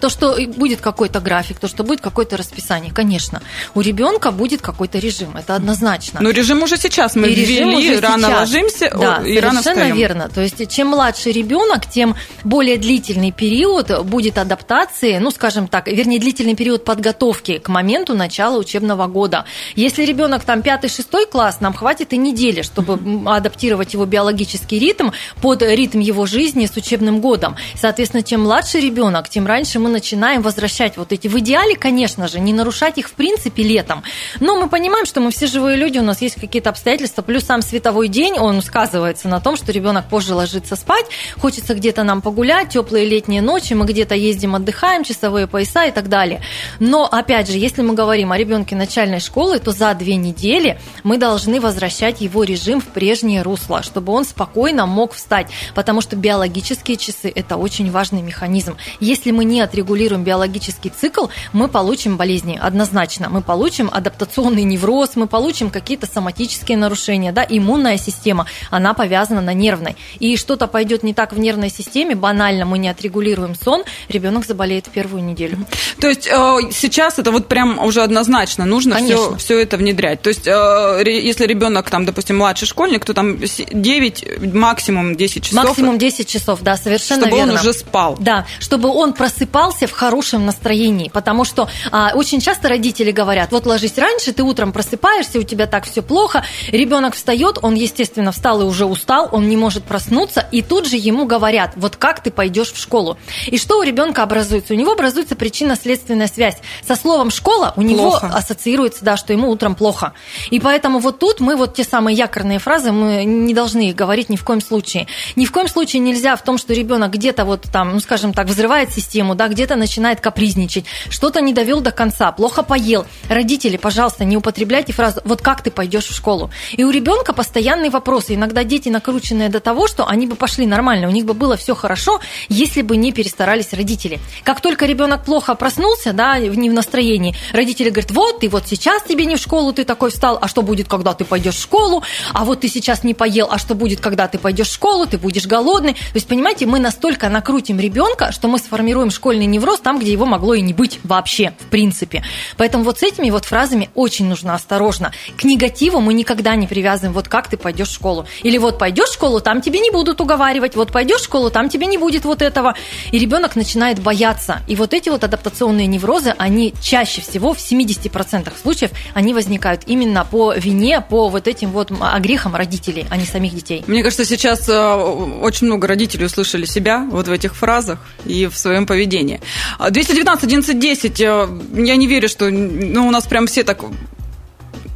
То, 0.00 0.08
что 0.08 0.36
будет 0.56 0.80
какой-то 0.80 1.20
график, 1.20 1.58
то, 1.58 1.68
что 1.68 1.84
будет 1.84 2.00
какое-то 2.00 2.36
расписание, 2.36 2.92
конечно. 2.92 3.42
У 3.74 3.80
ребенка 3.80 4.30
будет 4.30 4.62
какой-то 4.62 4.98
режим, 4.98 5.36
это 5.36 5.54
однозначно. 5.54 6.20
Но 6.22 6.30
режим 6.30 6.62
уже 6.62 6.76
сейчас 6.76 7.14
мы 7.14 7.28
и 7.28 7.34
ввели, 7.34 7.98
рано 7.98 8.28
сейчас. 8.28 8.40
ложимся 8.40 8.96
да, 8.98 9.22
и 9.24 9.38
рано 9.38 9.60
встаем. 9.60 9.96
верно. 9.96 10.28
То 10.28 10.40
есть 10.40 10.68
чем 10.70 10.88
младше 10.88 11.30
ребенок, 11.30 11.86
тем 11.86 12.16
более 12.44 12.78
длительный 12.78 13.32
период 13.32 14.04
будет 14.06 14.38
адаптации, 14.38 15.18
ну, 15.18 15.30
скажем 15.30 15.68
так, 15.68 15.86
вернее, 15.88 16.18
длительный 16.18 16.54
период 16.54 16.84
подготовки 16.84 17.58
к 17.58 17.68
моменту 17.68 18.14
начала 18.14 18.58
учебного 18.58 19.06
года. 19.06 19.44
Если 19.74 20.04
ребенок 20.04 20.44
там 20.44 20.60
5-6 20.60 21.26
класс, 21.30 21.60
нам 21.60 21.74
хватит 21.74 22.12
и 22.12 22.16
недели, 22.16 22.62
чтобы 22.62 22.98
адаптировать 23.30 23.92
его 23.92 24.06
биологический 24.06 24.78
ритм 24.78 25.10
под 25.42 25.62
ритм 25.62 26.00
его 26.00 26.26
жизни 26.26 26.66
с 26.66 26.76
учебным 26.76 27.20
годом. 27.20 27.56
Соответственно, 27.74 28.22
чем 28.22 28.42
младше 28.42 28.80
ребенок, 28.80 29.28
тем 29.28 29.46
раньше 29.46 29.65
раньше 29.66 29.80
мы 29.80 29.88
начинаем 29.88 30.42
возвращать 30.42 30.96
вот 30.96 31.10
эти. 31.12 31.26
В 31.26 31.36
идеале, 31.40 31.74
конечно 31.74 32.28
же, 32.28 32.38
не 32.38 32.52
нарушать 32.52 32.98
их 32.98 33.08
в 33.08 33.14
принципе 33.14 33.64
летом. 33.64 34.04
Но 34.38 34.54
мы 34.54 34.68
понимаем, 34.68 35.06
что 35.06 35.20
мы 35.20 35.32
все 35.32 35.48
живые 35.48 35.76
люди, 35.76 35.98
у 35.98 36.04
нас 36.04 36.22
есть 36.22 36.36
какие-то 36.36 36.70
обстоятельства, 36.70 37.22
плюс 37.22 37.42
сам 37.42 37.62
световой 37.62 38.06
день, 38.06 38.38
он 38.38 38.62
сказывается 38.62 39.26
на 39.26 39.40
том, 39.40 39.56
что 39.56 39.72
ребенок 39.72 40.08
позже 40.08 40.36
ложится 40.36 40.76
спать, 40.76 41.06
хочется 41.36 41.74
где-то 41.74 42.04
нам 42.04 42.22
погулять, 42.22 42.68
теплые 42.68 43.06
летние 43.06 43.42
ночи, 43.42 43.72
мы 43.72 43.86
где-то 43.86 44.14
ездим, 44.14 44.54
отдыхаем, 44.54 45.02
часовые 45.02 45.48
пояса 45.48 45.86
и 45.86 45.90
так 45.90 46.08
далее. 46.08 46.42
Но, 46.78 47.04
опять 47.04 47.50
же, 47.50 47.58
если 47.58 47.82
мы 47.82 47.94
говорим 47.94 48.30
о 48.30 48.38
ребенке 48.38 48.76
начальной 48.76 49.18
школы, 49.18 49.58
то 49.58 49.72
за 49.72 49.92
две 49.94 50.14
недели 50.14 50.78
мы 51.02 51.18
должны 51.18 51.60
возвращать 51.60 52.20
его 52.20 52.44
режим 52.44 52.80
в 52.80 52.86
прежнее 52.86 53.42
русло, 53.42 53.82
чтобы 53.82 54.12
он 54.12 54.24
спокойно 54.24 54.86
мог 54.86 55.12
встать, 55.12 55.48
потому 55.74 56.00
что 56.02 56.14
биологические 56.14 56.96
часы– 56.96 57.32
это 57.34 57.56
очень 57.56 57.90
важный 57.90 58.22
механизм. 58.22 58.76
Если 59.00 59.32
мы 59.32 59.44
не 59.44 59.55
не 59.56 59.62
отрегулируем 59.62 60.22
биологический 60.22 60.90
цикл, 60.90 61.26
мы 61.54 61.68
получим 61.68 62.18
болезни 62.18 62.60
однозначно. 62.62 63.30
Мы 63.30 63.40
получим 63.40 63.88
адаптационный 63.90 64.64
невроз, 64.64 65.12
мы 65.14 65.26
получим 65.26 65.70
какие-то 65.70 66.06
соматические 66.06 66.76
нарушения. 66.76 67.32
Да? 67.32 67.46
Иммунная 67.48 67.96
система, 67.96 68.44
она 68.70 68.92
повязана 68.92 69.40
на 69.40 69.54
нервной. 69.54 69.96
И 70.18 70.36
что-то 70.36 70.66
пойдет 70.66 71.02
не 71.02 71.14
так 71.14 71.32
в 71.32 71.38
нервной 71.38 71.70
системе, 71.70 72.14
банально 72.14 72.66
мы 72.66 72.76
не 72.76 72.90
отрегулируем 72.90 73.54
сон, 73.54 73.84
ребенок 74.08 74.44
заболеет 74.44 74.88
в 74.88 74.90
первую 74.90 75.24
неделю. 75.24 75.56
То 76.00 76.08
есть 76.08 76.26
э, 76.26 76.58
сейчас 76.70 77.18
это 77.18 77.30
вот 77.30 77.48
прям 77.48 77.78
уже 77.78 78.02
однозначно 78.02 78.66
нужно 78.66 78.96
все, 78.96 79.36
все 79.36 79.58
это 79.58 79.78
внедрять. 79.78 80.20
То 80.20 80.28
есть 80.28 80.46
э, 80.46 81.02
если 81.06 81.46
ребенок 81.46 81.88
там, 81.88 82.04
допустим, 82.04 82.36
младший 82.36 82.68
школьник, 82.68 83.06
то 83.06 83.14
там 83.14 83.38
9, 83.38 84.52
максимум 84.52 85.16
10 85.16 85.44
часов. 85.44 85.64
Максимум 85.64 85.96
10 85.96 86.28
часов, 86.28 86.60
да, 86.60 86.76
совершенно 86.76 87.22
чтобы 87.22 87.36
верно. 87.36 87.52
Чтобы 87.52 87.64
он 87.64 87.70
уже 87.70 87.78
спал. 87.78 88.16
Да, 88.20 88.46
чтобы 88.60 88.90
он 88.90 89.14
просыпался 89.14 89.45
просыпался 89.46 89.86
в 89.86 89.92
хорошем 89.92 90.44
настроении, 90.44 91.08
потому 91.08 91.44
что 91.44 91.68
а, 91.92 92.12
очень 92.14 92.40
часто 92.40 92.68
родители 92.68 93.10
говорят, 93.10 93.52
вот 93.52 93.66
ложись 93.66 93.96
раньше, 93.98 94.32
ты 94.32 94.42
утром 94.42 94.72
просыпаешься, 94.72 95.38
у 95.38 95.42
тебя 95.42 95.66
так 95.66 95.84
все 95.84 96.02
плохо, 96.02 96.44
ребенок 96.68 97.14
встает, 97.14 97.58
он, 97.62 97.74
естественно, 97.74 98.32
встал 98.32 98.60
и 98.60 98.64
уже 98.64 98.84
устал, 98.84 99.28
он 99.32 99.48
не 99.48 99.56
может 99.56 99.84
проснуться, 99.84 100.46
и 100.50 100.62
тут 100.62 100.86
же 100.86 100.96
ему 100.96 101.26
говорят, 101.26 101.72
вот 101.76 101.96
как 101.96 102.22
ты 102.22 102.30
пойдешь 102.30 102.72
в 102.72 102.78
школу. 102.78 103.18
И 103.46 103.58
что 103.58 103.78
у 103.78 103.82
ребенка 103.82 104.22
образуется? 104.22 104.74
У 104.74 104.76
него 104.76 104.92
образуется 104.92 105.36
причинно-следственная 105.36 106.28
связь. 106.28 106.56
Со 106.86 106.96
словом 106.96 107.30
школа 107.30 107.72
у 107.76 107.82
него 107.82 108.16
ассоциируется, 108.16 109.04
да, 109.04 109.16
что 109.16 109.32
ему 109.32 109.50
утром 109.50 109.74
плохо. 109.74 110.12
И 110.50 110.60
поэтому 110.60 110.98
вот 110.98 111.18
тут 111.18 111.40
мы 111.40 111.56
вот 111.56 111.74
те 111.74 111.84
самые 111.84 112.16
якорные 112.16 112.58
фразы, 112.58 112.92
мы 112.92 113.24
не 113.24 113.54
должны 113.54 113.90
их 113.90 113.94
говорить 113.94 114.28
ни 114.28 114.36
в 114.36 114.44
коем 114.44 114.60
случае. 114.60 115.06
Ни 115.36 115.44
в 115.44 115.52
коем 115.52 115.68
случае 115.68 116.00
нельзя 116.00 116.36
в 116.36 116.42
том, 116.42 116.58
что 116.58 116.74
ребенок 116.74 117.12
где-то 117.12 117.44
вот 117.44 117.62
там, 117.72 117.92
ну, 117.92 118.00
скажем 118.00 118.32
так, 118.32 118.48
взрывает 118.48 118.90
систему, 118.92 119.35
да, 119.36 119.48
где-то 119.48 119.76
начинает 119.76 120.20
капризничать, 120.20 120.84
что-то 121.10 121.40
не 121.40 121.52
довел 121.52 121.80
до 121.80 121.92
конца, 121.92 122.32
плохо 122.32 122.62
поел. 122.62 123.06
Родители, 123.28 123.76
пожалуйста, 123.76 124.24
не 124.24 124.36
употребляйте 124.36 124.92
фразу 124.92 125.20
«вот 125.24 125.42
как 125.42 125.62
ты 125.62 125.70
пойдешь 125.70 126.06
в 126.06 126.14
школу?». 126.14 126.50
И 126.72 126.84
у 126.84 126.90
ребенка 126.90 127.32
постоянные 127.32 127.90
вопросы. 127.90 128.34
Иногда 128.34 128.64
дети 128.64 128.88
накрученные 128.88 129.48
до 129.48 129.60
того, 129.60 129.86
что 129.86 130.06
они 130.06 130.26
бы 130.26 130.36
пошли 130.36 130.66
нормально, 130.66 131.08
у 131.08 131.10
них 131.10 131.24
бы 131.24 131.34
было 131.34 131.56
все 131.56 131.74
хорошо, 131.74 132.20
если 132.48 132.82
бы 132.82 132.96
не 132.96 133.12
перестарались 133.12 133.72
родители. 133.72 134.18
Как 134.44 134.60
только 134.60 134.86
ребенок 134.86 135.24
плохо 135.24 135.54
проснулся, 135.54 136.12
да, 136.12 136.38
не 136.38 136.70
в 136.70 136.72
настроении, 136.72 137.36
родители 137.52 137.90
говорят, 137.90 138.10
вот, 138.10 138.40
ты 138.40 138.48
вот 138.48 138.66
сейчас 138.66 139.02
тебе 139.02 139.26
не 139.26 139.36
в 139.36 139.38
школу, 139.38 139.72
ты 139.72 139.84
такой 139.84 140.10
встал, 140.10 140.38
а 140.40 140.48
что 140.48 140.62
будет, 140.62 140.88
когда 140.88 141.14
ты 141.14 141.24
пойдешь 141.24 141.56
в 141.56 141.62
школу, 141.62 142.02
а 142.32 142.44
вот 142.44 142.60
ты 142.60 142.68
сейчас 142.68 143.04
не 143.04 143.14
поел, 143.14 143.48
а 143.50 143.58
что 143.58 143.74
будет, 143.74 144.00
когда 144.00 144.28
ты 144.28 144.38
пойдешь 144.38 144.68
в 144.68 144.74
школу, 144.74 145.06
ты 145.06 145.18
будешь 145.18 145.46
голодный. 145.46 145.94
То 145.94 146.14
есть, 146.14 146.26
понимаете, 146.26 146.66
мы 146.66 146.78
настолько 146.78 147.28
накрутим 147.28 147.78
ребенка, 147.78 148.32
что 148.32 148.48
мы 148.48 148.58
сформируем 148.58 149.10
школьный 149.26 149.46
невроз 149.46 149.80
там, 149.80 149.98
где 149.98 150.12
его 150.12 150.24
могло 150.24 150.54
и 150.54 150.60
не 150.60 150.72
быть 150.72 151.00
вообще, 151.02 151.52
в 151.58 151.64
принципе. 151.64 152.22
Поэтому 152.56 152.84
вот 152.84 153.00
с 153.00 153.02
этими 153.02 153.30
вот 153.30 153.44
фразами 153.44 153.90
очень 153.96 154.28
нужно 154.28 154.54
осторожно. 154.54 155.10
К 155.36 155.42
негативу 155.42 155.98
мы 155.98 156.14
никогда 156.14 156.54
не 156.54 156.68
привязываем, 156.68 157.12
вот 157.12 157.26
как 157.26 157.48
ты 157.48 157.56
пойдешь 157.56 157.88
в 157.88 157.92
школу. 157.94 158.24
Или 158.44 158.56
вот 158.58 158.78
пойдешь 158.78 159.08
в 159.08 159.14
школу, 159.14 159.40
там 159.40 159.62
тебе 159.62 159.80
не 159.80 159.90
будут 159.90 160.20
уговаривать, 160.20 160.76
вот 160.76 160.92
пойдешь 160.92 161.22
в 161.22 161.24
школу, 161.24 161.50
там 161.50 161.68
тебе 161.68 161.86
не 161.86 161.98
будет 161.98 162.24
вот 162.24 162.40
этого. 162.40 162.76
И 163.10 163.18
ребенок 163.18 163.56
начинает 163.56 163.98
бояться. 163.98 164.60
И 164.68 164.76
вот 164.76 164.94
эти 164.94 165.08
вот 165.08 165.24
адаптационные 165.24 165.88
неврозы, 165.88 166.32
они 166.38 166.72
чаще 166.80 167.20
всего, 167.20 167.52
в 167.52 167.58
70% 167.58 168.52
случаев, 168.62 168.92
они 169.12 169.34
возникают 169.34 169.82
именно 169.88 170.24
по 170.24 170.54
вине, 170.54 171.00
по 171.00 171.28
вот 171.28 171.48
этим 171.48 171.72
вот 171.72 171.90
огрехам 172.00 172.54
родителей, 172.54 173.06
а 173.10 173.16
не 173.16 173.24
самих 173.24 173.56
детей. 173.56 173.82
Мне 173.88 174.04
кажется, 174.04 174.24
сейчас 174.24 174.68
э, 174.68 174.94
очень 175.42 175.66
много 175.66 175.88
родителей 175.88 176.26
услышали 176.26 176.64
себя 176.64 177.04
вот 177.10 177.26
в 177.26 177.32
этих 177.32 177.56
фразах 177.56 177.98
и 178.24 178.46
в 178.46 178.56
своем 178.56 178.86
поведении. 178.86 179.05
219 179.06 180.44
11 180.44 180.78
10, 180.78 181.20
я 181.20 181.96
не 181.96 182.06
верю, 182.06 182.28
что 182.28 182.50
ну, 182.50 183.06
у 183.06 183.10
нас 183.10 183.26
прям 183.26 183.46
все 183.46 183.64
так 183.64 183.84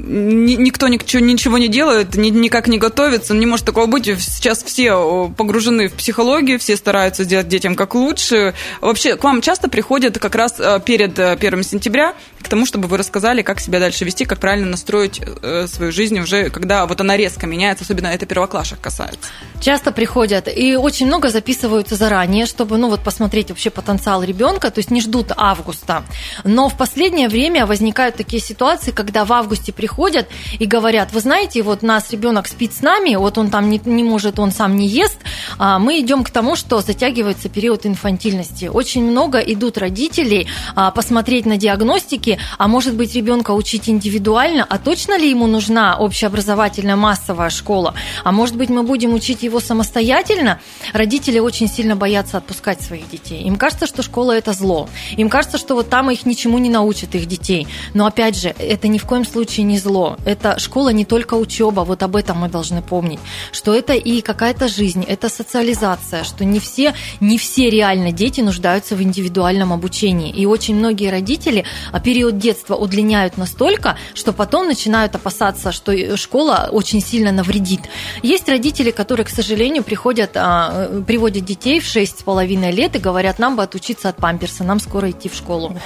никто 0.03 0.89
ничего, 0.89 1.23
ничего 1.23 1.59
не 1.59 1.69
делает, 1.69 2.17
никак 2.17 2.69
не 2.69 2.79
готовится, 2.79 3.35
не 3.35 3.47
может 3.47 3.67
такого 3.67 3.87
быть. 3.87 4.07
Сейчас 4.07 4.63
все 4.63 5.33
погружены 5.37 5.89
в 5.89 5.95
психологию, 5.95 6.59
все 6.59 6.77
стараются 6.77 7.25
сделать 7.25 7.49
детям 7.49 7.75
как 7.75 7.95
лучше. 7.95 8.55
Вообще, 8.81 9.17
к 9.17 9.25
вам 9.25 9.43
часто 9.43 9.69
приходят 9.69 10.19
как 10.19 10.35
раз 10.35 10.55
э, 10.59 10.81
перед 10.85 11.19
1 11.19 11.61
э, 11.61 11.63
сентября 11.63 12.15
к 12.41 12.49
тому, 12.49 12.67
чтобы 12.67 12.89
вы 12.89 12.97
рассказали, 12.97 13.43
как 13.43 13.61
себя 13.61 13.81
дальше 13.81 14.05
вести, 14.05 14.25
как 14.25 14.41
правильно 14.41 14.67
настроить 14.67 15.21
э, 15.43 15.67
свою 15.67 15.93
жизнь 15.93 16.19
уже, 16.19 16.51
когда 16.51 16.87
вот 16.87 17.01
она 17.01 17.17
резко 17.17 17.47
меняется, 17.47 17.85
особенно 17.85 18.09
это 18.09 18.27
первоклашек 18.27 18.81
касается. 18.81 19.31
Часто 19.61 19.93
приходят, 19.93 20.49
и 20.49 20.77
очень 20.77 21.07
много 21.07 21.29
записываются 21.29 21.97
заранее, 21.97 22.47
чтобы, 22.47 22.79
ну, 22.79 22.89
вот 22.89 23.03
посмотреть 23.03 23.51
вообще 23.51 23.71
потенциал 23.71 24.23
ребенка, 24.23 24.71
то 24.71 24.79
есть 24.79 24.91
не 24.91 25.01
ждут 25.01 25.33
августа. 25.37 26.05
Но 26.45 26.69
в 26.69 26.77
последнее 26.77 27.29
время 27.29 27.67
возникают 27.67 28.17
такие 28.17 28.41
ситуации, 28.41 28.91
когда 28.91 29.25
в 29.25 29.33
августе 29.33 29.73
приходят 29.73 29.90
приходят 29.91 30.29
и 30.61 30.67
говорят, 30.67 31.13
вы 31.13 31.21
знаете, 31.21 31.63
вот 31.63 31.83
нас 31.83 32.13
ребенок 32.13 32.47
спит 32.47 32.73
с 32.73 32.81
нами, 32.81 33.17
вот 33.17 33.39
он 33.39 33.51
там 33.51 33.69
не, 33.69 33.81
не 33.85 34.05
может, 34.05 34.39
он 34.39 34.53
сам 34.53 34.77
не 34.77 34.87
ест, 34.87 35.19
а 35.59 35.81
мы 35.81 35.99
идем 35.99 36.23
к 36.23 36.31
тому, 36.31 36.55
что 36.55 36.81
затягивается 36.81 37.49
период 37.49 37.87
инфантильности. 37.87 38.67
Очень 38.67 39.05
много 39.05 39.39
идут 39.41 39.79
родителей 39.79 40.47
а, 40.77 40.93
посмотреть 40.93 41.45
на 41.45 41.57
диагностики, 41.57 42.39
а 42.57 42.69
может 42.69 42.95
быть 42.95 43.17
ребенка 43.17 43.51
учить 43.51 43.89
индивидуально, 43.89 44.65
а 44.69 44.79
точно 44.79 45.19
ли 45.19 45.29
ему 45.29 45.49
нужна 45.49 45.97
общеобразовательная 45.99 46.97
массовая 46.97 47.51
школа, 47.51 47.95
а 48.23 48.31
может 48.31 48.55
быть 48.55 48.71
мы 48.71 48.85
будем 48.85 49.13
учить 49.13 49.43
его 49.43 49.59
самостоятельно. 49.59 50.61
Родители 50.93 51.41
очень 51.41 51.69
сильно 51.69 51.97
боятся 51.97 52.37
отпускать 52.37 52.81
своих 52.81 53.11
детей. 53.11 53.43
Им 53.43 53.57
кажется, 53.57 53.87
что 53.89 54.05
школа 54.05 54.37
это 54.39 54.53
зло. 54.53 54.89
Им 55.17 55.29
кажется, 55.29 55.59
что 55.59 55.75
вот 55.75 55.91
там 55.91 56.13
их 56.13 56.27
ничему 56.27 56.59
не 56.59 56.71
научат 56.71 57.17
их 57.17 57.27
детей. 57.27 57.67
Но 57.93 58.07
опять 58.07 58.37
же, 58.37 58.55
это 58.57 58.87
ни 58.87 58.99
в 58.99 59.05
коем 59.05 59.25
случае 59.27 59.65
не 59.65 59.80
зло. 59.81 60.17
Это 60.25 60.59
школа 60.59 60.91
не 60.91 61.05
только 61.05 61.35
учеба, 61.35 61.81
вот 61.81 62.03
об 62.03 62.17
этом 62.17 62.39
мы 62.39 62.49
должны 62.49 62.83
помнить, 62.83 63.21
что 63.53 63.75
это 63.75 63.95
и 63.95 64.21
какая-то 64.21 64.69
жизнь, 64.69 65.05
это 65.05 65.29
социализация, 65.29 66.25
что 66.25 66.45
не 66.45 66.61
все, 66.61 66.95
не 67.21 67.39
все 67.39 67.71
реально 67.71 68.13
дети 68.13 68.41
нуждаются 68.41 68.95
в 68.95 69.03
индивидуальном 69.03 69.73
обучении. 69.73 70.31
И 70.31 70.47
очень 70.47 70.77
многие 70.77 71.11
родители 71.11 71.65
а, 71.93 72.01
период 72.01 72.39
детства 72.39 72.77
удлиняют 72.77 73.37
настолько, 73.37 73.97
что 74.15 74.33
потом 74.33 74.67
начинают 74.67 75.15
опасаться, 75.15 75.73
что 75.73 76.17
школа 76.17 76.69
очень 76.71 77.01
сильно 77.01 77.33
навредит. 77.33 77.81
Есть 78.23 78.49
родители, 78.49 78.91
которые, 78.91 79.27
к 79.27 79.31
сожалению, 79.31 79.83
приходят, 79.83 80.31
а, 80.35 81.03
приводят 81.07 81.45
детей 81.45 81.81
в 81.81 81.85
6,5 81.85 82.71
лет 82.71 82.97
и 82.97 82.99
говорят, 82.99 83.39
нам 83.39 83.57
бы 83.57 83.63
отучиться 83.63 84.09
от 84.09 84.17
памперса, 84.17 84.65
нам 84.65 84.81
скоро 84.81 85.11
идти 85.11 85.29
в 85.29 85.35
школу. 85.35 85.77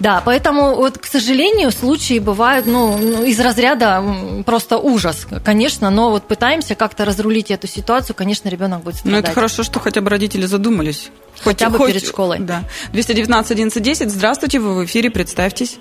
Да, 0.00 0.22
поэтому 0.24 0.74
вот, 0.74 0.98
к 0.98 1.06
сожалению, 1.06 1.70
случаи 1.70 2.18
бывают, 2.18 2.66
ну, 2.66 2.96
ну 2.98 3.24
из 3.36 3.40
разряда 3.40 4.02
просто 4.44 4.78
ужас, 4.78 5.26
конечно, 5.44 5.90
но 5.90 6.10
вот 6.10 6.24
пытаемся 6.24 6.74
как-то 6.74 7.04
разрулить 7.04 7.50
эту 7.50 7.66
ситуацию, 7.66 8.16
конечно, 8.16 8.48
ребенок 8.48 8.82
будет 8.82 8.96
страдать. 8.96 9.22
Ну, 9.22 9.26
это 9.26 9.34
хорошо, 9.34 9.62
что 9.62 9.78
хотя 9.78 10.00
бы 10.00 10.08
родители 10.08 10.46
задумались. 10.46 11.10
Хотя 11.40 11.68
бы 11.68 11.76
хоть, 11.76 11.92
перед 11.92 12.06
школой. 12.06 12.38
Да. 12.40 12.62
219 12.92 13.50
11 13.52 13.82
10, 13.82 14.10
здравствуйте, 14.10 14.58
вы 14.58 14.74
в 14.74 14.84
эфире, 14.86 15.10
представьтесь. 15.10 15.78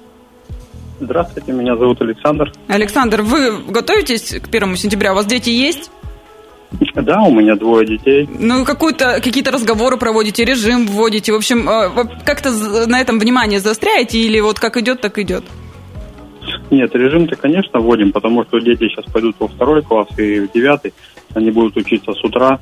Здравствуйте, 0.99 1.51
меня 1.51 1.77
зовут 1.77 2.01
Александр. 2.01 2.51
Александр, 2.67 3.21
вы 3.21 3.63
готовитесь 3.63 4.35
к 4.41 4.49
первому 4.49 4.75
сентября? 4.75 5.13
У 5.13 5.15
вас 5.15 5.25
дети 5.25 5.49
есть? 5.49 5.89
Да, 6.95 7.21
у 7.21 7.31
меня 7.31 7.55
двое 7.55 7.87
детей. 7.87 8.27
Ну, 8.37 8.65
какую-то, 8.65 9.21
какие-то 9.21 9.51
разговоры 9.51 9.97
проводите, 9.97 10.43
режим 10.43 10.87
вводите. 10.87 11.31
В 11.31 11.35
общем, 11.35 11.69
э, 11.69 11.89
как-то 12.25 12.51
на 12.85 12.99
этом 12.99 13.19
внимание 13.19 13.59
заостряете 13.59 14.19
или 14.19 14.39
вот 14.41 14.59
как 14.59 14.75
идет, 14.75 14.99
так 14.99 15.17
идет? 15.19 15.45
Нет, 16.71 16.95
режим-то, 16.95 17.35
конечно, 17.35 17.79
вводим, 17.79 18.11
потому 18.11 18.43
что 18.45 18.59
дети 18.59 18.87
сейчас 18.89 19.05
пойдут 19.05 19.35
во 19.39 19.47
второй 19.47 19.83
класс 19.83 20.07
и 20.17 20.39
в 20.39 20.51
девятый. 20.51 20.93
Они 21.33 21.51
будут 21.51 21.77
учиться 21.77 22.13
с 22.13 22.23
утра, 22.23 22.59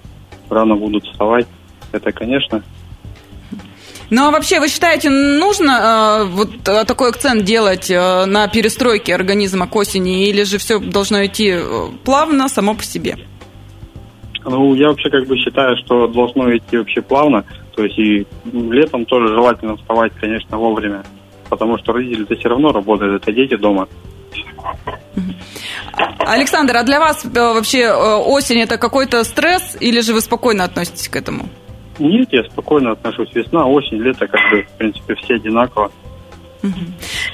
рано 0.49 0.75
будут 0.75 1.05
вставать. 1.05 1.47
Это, 1.91 2.11
конечно. 2.11 2.63
Ну, 4.09 4.27
а 4.27 4.31
вообще, 4.31 4.59
вы 4.59 4.67
считаете, 4.67 5.09
нужно 5.09 5.71
э, 5.71 6.25
вот 6.25 6.49
э, 6.67 6.85
такой 6.85 7.09
акцент 7.09 7.43
делать 7.45 7.89
э, 7.89 8.25
на 8.25 8.47
перестройке 8.47 9.15
организма 9.15 9.67
к 9.67 9.75
осени, 9.75 10.27
или 10.27 10.43
же 10.43 10.57
все 10.57 10.79
должно 10.79 11.25
идти 11.25 11.53
э, 11.55 11.87
плавно, 12.03 12.49
само 12.49 12.75
по 12.75 12.83
себе? 12.83 13.17
Ну, 14.45 14.75
я 14.75 14.89
вообще 14.89 15.09
как 15.09 15.25
бы 15.25 15.37
считаю, 15.37 15.77
что 15.77 16.07
должно 16.07 16.55
идти 16.55 16.77
вообще 16.77 17.01
плавно. 17.01 17.45
То 17.75 17.83
есть 17.83 17.97
и 17.97 18.27
летом 18.51 19.05
тоже 19.05 19.29
желательно 19.29 19.77
вставать, 19.77 20.13
конечно, 20.19 20.57
вовремя 20.57 21.03
потому 21.53 21.77
что 21.77 21.93
родители-то 21.93 22.35
все 22.35 22.49
равно 22.49 22.71
работают, 22.71 23.21
это 23.21 23.31
дети 23.31 23.55
дома. 23.55 23.87
Александр, 26.19 26.77
а 26.77 26.83
для 26.83 26.99
вас 26.99 27.23
э, 27.25 27.29
вообще 27.29 27.81
э, 27.81 28.15
осень 28.15 28.61
это 28.61 28.77
какой-то 28.77 29.23
стресс 29.23 29.77
или 29.79 30.01
же 30.01 30.13
вы 30.13 30.21
спокойно 30.21 30.63
относитесь 30.63 31.07
к 31.07 31.15
этому? 31.15 31.47
Нет, 31.99 32.29
я 32.31 32.43
спокойно 32.43 32.91
отношусь. 32.93 33.29
Весна, 33.35 33.67
осень, 33.67 33.97
лето, 33.97 34.25
как 34.27 34.41
бы, 34.51 34.63
в 34.63 34.77
принципе, 34.77 35.13
все 35.15 35.35
одинаково. 35.35 35.91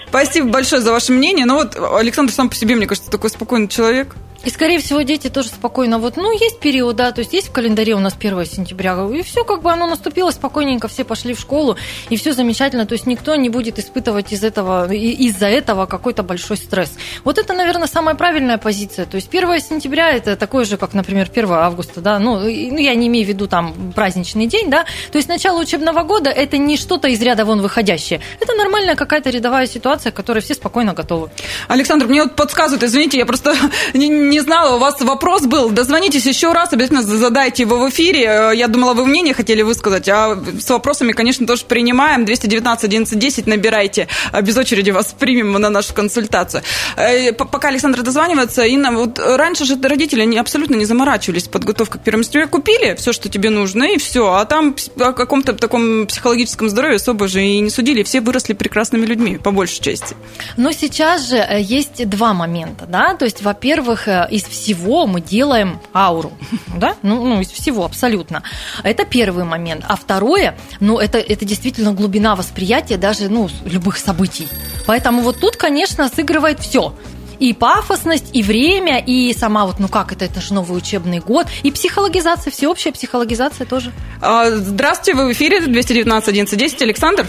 Спасибо 0.08 0.50
большое 0.50 0.82
за 0.82 0.92
ваше 0.92 1.14
мнение. 1.14 1.46
Ну 1.46 1.56
вот 1.56 1.78
Александр 1.78 2.34
сам 2.34 2.50
по 2.50 2.56
себе, 2.56 2.76
мне 2.76 2.88
кажется, 2.88 3.12
такой 3.12 3.30
спокойный 3.30 3.68
человек. 3.68 4.16
И, 4.46 4.50
скорее 4.50 4.80
всего, 4.80 5.02
дети 5.02 5.30
тоже 5.30 5.50
спокойно, 5.50 6.00
вот, 6.00 6.16
ну, 6.16 6.32
есть 6.32 6.60
период, 6.60 6.96
да, 6.96 7.12
то 7.12 7.20
есть 7.20 7.34
есть 7.34 7.50
в 7.50 7.52
календаре 7.52 7.94
у 7.94 8.00
нас 8.00 8.16
1 8.18 8.46
сентября, 8.46 8.98
и 9.14 9.22
все 9.22 9.44
как 9.44 9.62
бы 9.62 9.72
оно 9.72 9.86
наступило 9.86 10.32
спокойненько, 10.32 10.88
все 10.88 11.04
пошли 11.04 11.34
в 11.34 11.40
школу, 11.40 11.76
и 12.10 12.16
все 12.16 12.32
замечательно, 12.32 12.86
то 12.86 12.94
есть 12.94 13.06
никто 13.06 13.36
не 13.36 13.50
будет 13.50 13.80
испытывать 13.80 14.32
из 14.32 14.44
этого, 14.44 14.92
из-за 14.94 15.48
этого 15.48 15.88
какой-то 15.88 16.24
большой 16.24 16.56
стресс. 16.56 16.94
Вот 17.26 17.38
это, 17.38 17.54
наверное, 17.54 17.88
самая 17.88 18.16
правильная 18.16 18.58
позиция, 18.58 19.06
то 19.06 19.16
есть 19.16 19.28
1 19.28 19.60
сентября 19.60 20.12
это 20.12 20.38
такое 20.38 20.64
же, 20.64 20.78
как, 20.78 20.94
например, 20.94 21.30
1 21.30 21.52
августа, 21.52 22.00
да, 22.00 22.18
ну, 22.18 22.40
ну, 22.40 22.48
я 22.48 22.96
не 22.96 23.08
имею 23.08 23.26
в 23.26 23.30
виду 23.30 23.48
там 23.48 23.92
праздничный 23.94 24.48
день, 24.48 24.70
да, 24.70 24.86
то 25.12 25.18
есть 25.18 25.28
начало 25.28 25.60
учебного 25.60 26.04
года 26.04 26.30
это 26.30 26.58
не 26.58 26.78
что-то 26.78 27.10
из 27.10 27.22
ряда 27.22 27.44
вон 27.44 27.62
выходящее, 27.62 28.22
это 28.40 28.54
нормальная 28.54 28.96
какая-то 28.96 29.30
рядовая 29.30 29.68
ситуация, 29.68 30.14
к 30.14 30.16
которой 30.16 30.40
все 30.40 30.54
спокойно 30.54 30.94
готовы. 30.94 31.30
Александр, 31.68 32.08
мне 32.08 32.24
вот 32.24 32.38
подсказывают, 32.38 32.84
извините, 32.84 33.18
я 33.18 33.26
просто 33.26 33.54
не, 33.94 34.08
не 34.30 34.40
знала, 34.42 34.76
у 34.76 34.80
вас 34.80 35.02
вопрос 35.02 35.44
был. 35.44 35.70
Дозвонитесь 35.70 36.26
еще 36.26 36.54
раз, 36.54 36.72
обязательно 36.74 37.02
задайте 37.02 37.64
его 37.64 37.78
в 37.78 37.90
эфире. 37.90 38.24
Э, 38.24 38.56
я 38.56 38.68
думала, 38.68 38.94
вы 38.94 39.06
мнение 39.06 39.34
хотели 39.34 39.62
высказать, 39.62 40.08
а 40.08 40.38
с 40.60 40.70
вопросами, 40.70 41.12
конечно, 41.12 41.46
тоже 41.46 41.66
принимаем. 41.66 42.26
219 42.26 42.84
11 42.86 43.20
10 43.20 43.48
набирайте. 43.48 44.08
Э, 44.32 44.42
без 44.42 44.58
очереди 44.58 44.92
вас 44.92 45.16
примем 45.18 45.54
на 45.54 45.70
нашу 45.70 45.94
консультацию. 45.94 46.64
Э, 46.96 47.34
пока 47.34 47.70
Александр 47.70 48.02
дозванивается, 48.02 48.64
Инна, 48.64 48.92
вот 48.92 49.20
раньше 49.20 49.66
же 49.66 49.78
родители 49.82 50.24
не, 50.26 50.38
абсолютно 50.38 50.76
не 50.76 50.86
заморачивались 50.86 51.48
подготовкой 51.48 52.00
к 52.00 52.04
первому 52.04 52.24
семестру. 52.24 52.48
Купили 52.50 52.96
все, 52.96 53.14
что 53.14 53.30
тебе 53.30 53.50
нужно, 53.50 53.84
и 53.84 53.98
все. 53.98 54.34
А 54.34 54.46
там 54.46 54.76
о 55.00 55.14
каком-то 55.14 55.54
таком 55.54 56.08
психологическом 56.08 56.70
здоровье 56.70 56.98
особо 56.98 57.28
же 57.28 57.44
и 57.44 57.60
не 57.60 57.70
судили. 57.70 58.04
Все 58.04 58.22
выросли 58.22 58.54
прекрасными 58.54 59.06
людьми, 59.06 59.38
по 59.38 59.52
большей 59.52 59.82
части. 59.82 60.16
Но 60.58 60.72
сейчас 60.72 61.28
же 61.30 61.46
есть 61.60 62.08
два 62.08 62.34
момента, 62.34 62.86
да, 62.86 63.16
то 63.16 63.26
есть, 63.26 63.42
во-первых, 63.42 64.08
из 64.26 64.44
всего 64.44 65.08
мы 65.08 65.22
делаем 65.22 65.80
ауру, 65.94 66.32
да, 66.78 66.96
ну, 67.02 67.24
ну 67.24 67.42
из 67.42 67.50
всего 67.50 67.86
абсолютно. 67.86 68.44
Это 68.84 69.06
первый 69.06 69.44
момент. 69.44 69.86
А 69.88 69.96
второе, 69.96 70.58
ну, 70.80 71.00
это, 71.00 71.18
это 71.18 71.46
действительно 71.46 71.94
глубина 71.94 72.36
восприятия 72.36 72.98
даже, 72.98 73.30
ну, 73.30 73.50
любых 73.66 73.98
событий. 73.98 74.48
Поэтому 74.86 75.22
вот 75.22 75.40
тут, 75.40 75.56
конечно, 75.56 76.10
сыгрывает 76.10 76.60
все 76.60 76.94
и 77.40 77.54
пафосность, 77.54 78.30
и 78.34 78.44
время, 78.44 79.00
и 79.00 79.34
сама 79.34 79.66
вот, 79.66 79.80
ну 79.80 79.88
как 79.88 80.12
это, 80.12 80.26
это 80.26 80.42
же 80.42 80.54
новый 80.54 80.78
учебный 80.78 81.20
год, 81.20 81.48
и 81.64 81.72
психологизация, 81.72 82.52
всеобщая 82.52 82.92
психологизация 82.92 83.66
тоже. 83.66 83.92
А, 84.22 84.52
здравствуйте, 84.52 85.18
вы 85.18 85.30
в 85.30 85.32
эфире 85.32 85.62
219 85.62 86.30
11 86.30 86.82
Александр? 86.82 87.26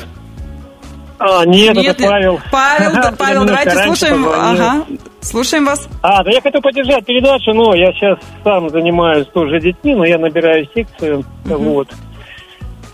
А, 1.21 1.45
нет, 1.45 1.77
нет 1.77 1.99
это 1.99 2.09
Павел. 2.09 2.41
Павел, 2.51 2.93
да, 2.95 3.13
Павел, 3.17 3.45
давайте 3.45 3.77
слушаем. 3.77 4.27
Ага, 4.27 4.87
слушаем 5.21 5.67
вас. 5.67 5.87
А, 6.03 6.25
да 6.25 6.31
я 6.31 6.41
хотел 6.41 6.63
поддержать 6.63 7.05
передачу, 7.05 7.53
но 7.53 7.75
я 7.75 7.93
сейчас 7.93 8.19
сам 8.43 8.71
занимаюсь 8.71 9.27
тоже 9.27 9.61
детьми, 9.61 9.95
но 9.95 10.07
я 10.07 10.19
набираю 10.19 10.67
секцию, 10.75 11.25
угу. 11.45 11.57
вот. 11.57 11.89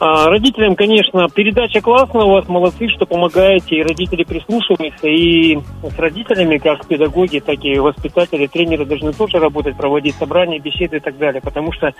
А, 0.01 0.27
родителям, 0.29 0.75
конечно, 0.75 1.29
передача 1.29 1.81
классная 1.81 2.25
у 2.25 2.31
вас, 2.31 2.49
молодцы, 2.49 2.89
что 2.89 3.07
помогаете, 3.07 3.77
и 3.77 3.83
родители 3.83 4.25
прислушиваются, 4.25 5.07
и 5.07 5.57
с 5.57 5.97
родителями, 5.97 6.59
как 6.59 6.85
педагоги, 6.89 7.39
так 7.39 7.65
и 7.65 7.79
воспитатели, 7.79 8.49
тренеры 8.49 8.85
должны 8.85 9.13
тоже 9.13 9.39
работать, 9.39 9.77
проводить 9.77 10.17
собрания, 10.17 10.59
беседы 10.59 10.97
и 10.97 11.01
так 11.01 11.17
далее, 11.17 11.41
потому 11.41 11.73
что, 11.73 11.93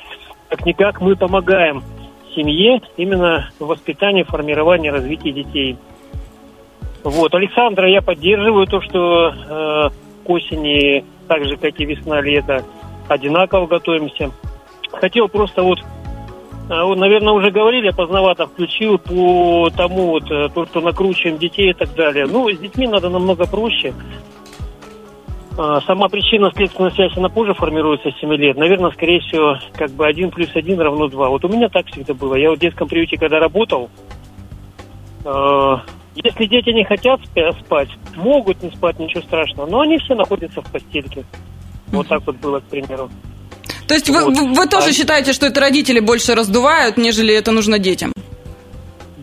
как-никак, 0.49 1.01
мы 1.01 1.15
помогаем 1.15 1.85
семье 2.35 2.81
именно 2.97 3.49
в 3.61 3.67
воспитании, 3.67 4.25
формировании, 4.25 4.89
развитии 4.89 5.31
детей. 5.31 5.79
Вот, 7.07 7.33
Александра, 7.37 7.89
я 7.89 8.03
поддерживаю 8.03 8.67
то, 8.67 8.81
что 8.81 9.29
э, 9.29 9.91
к 10.27 10.29
осени, 10.29 11.05
так 11.29 11.45
же, 11.45 11.57
как 11.57 11.79
и 11.79 11.85
весна-лето, 11.85 12.65
одинаково 13.07 13.69
готовимся. 13.69 14.33
Хотел 14.91 15.29
просто 15.29 15.63
вот, 15.63 15.79
э, 15.79 16.83
вот, 16.83 16.99
наверное, 16.99 17.33
уже 17.33 17.53
говорили, 17.53 17.91
поздновато 17.91 18.49
включил 18.49 18.99
по 18.99 19.71
тому 19.71 20.09
вот, 20.09 20.29
э, 20.33 20.49
то, 20.53 20.67
что 20.67 20.81
накручиваем 20.81 21.39
детей 21.39 21.71
и 21.71 21.75
так 21.75 21.95
далее. 21.95 22.27
Ну, 22.27 22.51
с 22.51 22.59
детьми 22.59 22.89
надо 22.89 23.09
намного 23.09 23.47
проще. 23.47 23.95
Э, 25.57 25.79
сама 25.87 26.09
причина 26.09 26.51
следственная 26.57 26.91
связь, 26.91 27.17
она 27.17 27.29
позже 27.29 27.55
формируется 27.55 28.11
с 28.11 28.19
7 28.19 28.33
лет. 28.33 28.57
Наверное, 28.57 28.91
скорее 28.91 29.21
всего, 29.21 29.59
как 29.75 29.93
бы 29.93 30.09
1 30.09 30.33
плюс 30.33 30.51
1 30.57 30.81
равно 30.81 31.07
2. 31.07 31.29
Вот 31.29 31.45
у 31.45 31.49
меня 31.49 31.69
так 31.69 31.87
всегда 31.87 32.15
было. 32.15 32.35
Я 32.35 32.51
вот 32.51 32.59
в 32.59 32.63
детском 32.63 32.89
приюте, 32.89 33.17
когда 33.17 33.39
работал, 33.39 33.91
если 36.25 36.47
дети 36.47 36.71
не 36.71 36.85
хотят 36.85 37.21
спать, 37.61 37.89
могут 38.17 38.63
не 38.63 38.71
спать, 38.71 38.99
ничего 38.99 39.23
страшного, 39.23 39.69
но 39.69 39.81
они 39.81 39.99
все 39.99 40.15
находятся 40.15 40.63
в 40.63 40.71
постельке. 40.71 41.25
Вот 41.89 42.09
так 42.09 42.23
вот 42.27 42.37
было, 42.37 42.61
к 42.61 42.65
примеру. 42.65 43.11
То 43.87 43.95
есть 43.95 44.09
вот. 44.09 44.25
вы, 44.25 44.55
вы 44.55 44.67
тоже 44.67 44.89
а... 44.89 44.93
считаете, 44.93 45.33
что 45.33 45.47
это 45.47 45.61
родители 45.61 46.01
больше 46.01 46.35
раздувают, 46.35 46.97
нежели 46.97 47.35
это 47.35 47.53
нужно 47.53 47.79
детям? 47.79 48.13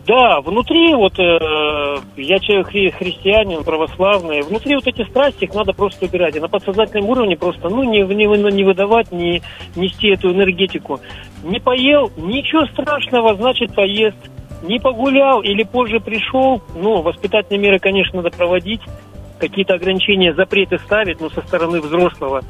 Да, 0.06 0.40
внутри 0.42 0.94
вот 0.94 1.18
э, 1.18 1.96
я 2.18 2.38
человек 2.38 2.68
хри- 2.68 2.90
христианин, 2.90 3.64
православный, 3.64 4.42
внутри 4.42 4.74
вот 4.74 4.86
эти 4.86 5.02
страсти 5.08 5.44
их 5.44 5.54
надо 5.54 5.72
просто 5.72 6.04
убирать. 6.04 6.36
И 6.36 6.40
на 6.40 6.48
подсознательном 6.48 7.08
уровне 7.08 7.36
просто, 7.36 7.70
ну, 7.70 7.82
не, 7.84 8.02
не, 8.02 8.26
не 8.26 8.64
выдавать, 8.64 9.10
не 9.12 9.40
нести 9.76 10.08
эту 10.08 10.30
энергетику. 10.30 11.00
Не 11.42 11.58
поел, 11.58 12.12
ничего 12.18 12.66
страшного, 12.66 13.34
значит 13.34 13.74
поест 13.74 14.18
не 14.64 14.78
погулял 14.80 15.42
или 15.42 15.62
позже 15.62 16.00
пришел, 16.00 16.62
ну, 16.74 17.02
воспитательные 17.02 17.60
меры, 17.60 17.78
конечно, 17.78 18.22
надо 18.22 18.36
проводить, 18.36 18.80
какие-то 19.38 19.74
ограничения, 19.74 20.34
запреты 20.34 20.78
ставить, 20.78 21.20
но 21.20 21.28
со 21.30 21.42
стороны 21.42 21.80
взрослого. 21.80 22.42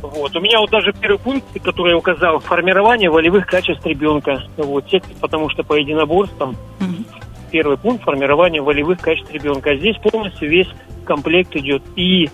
Вот. 0.00 0.34
У 0.34 0.40
меня 0.40 0.58
вот 0.58 0.70
даже 0.70 0.92
первый 0.92 1.18
пункт, 1.18 1.46
который 1.62 1.90
я 1.90 1.96
указал, 1.96 2.40
формирование 2.40 3.08
волевых 3.08 3.46
качеств 3.46 3.86
ребенка. 3.86 4.42
Вот. 4.56 4.84
Потому 5.20 5.48
что 5.50 5.62
по 5.62 5.74
единоборствам 5.74 6.56
mm-hmm. 6.80 7.06
первый 7.52 7.78
пункт 7.78 8.02
формирование 8.02 8.62
волевых 8.62 9.00
качеств 9.00 9.32
ребенка. 9.32 9.70
А 9.70 9.76
здесь 9.76 9.96
полностью 9.98 10.50
весь 10.50 10.68
комплект 11.04 11.54
идет. 11.54 11.82
И 11.94 12.24
э, 12.24 12.30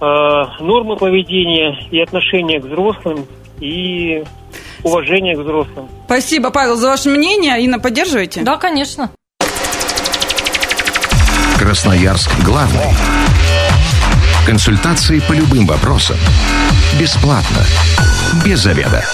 нормы 0.00 0.96
поведения, 0.96 1.78
и 1.90 2.00
отношения 2.00 2.60
к 2.60 2.64
взрослым, 2.64 3.26
и 3.60 4.24
уважение 4.86 5.36
к 5.36 5.40
взрослым. 5.40 5.88
Спасибо, 6.06 6.50
Павел, 6.50 6.76
за 6.76 6.88
ваше 6.88 7.08
мнение. 7.08 7.60
Инна, 7.62 7.78
поддерживаете? 7.78 8.42
Да, 8.42 8.56
конечно. 8.56 9.10
Красноярск 11.58 12.30
главный. 12.44 12.94
Консультации 14.46 15.20
по 15.28 15.32
любым 15.32 15.66
вопросам. 15.66 16.16
Бесплатно. 17.00 17.64
Без 18.44 18.60
заведа. 18.60 19.04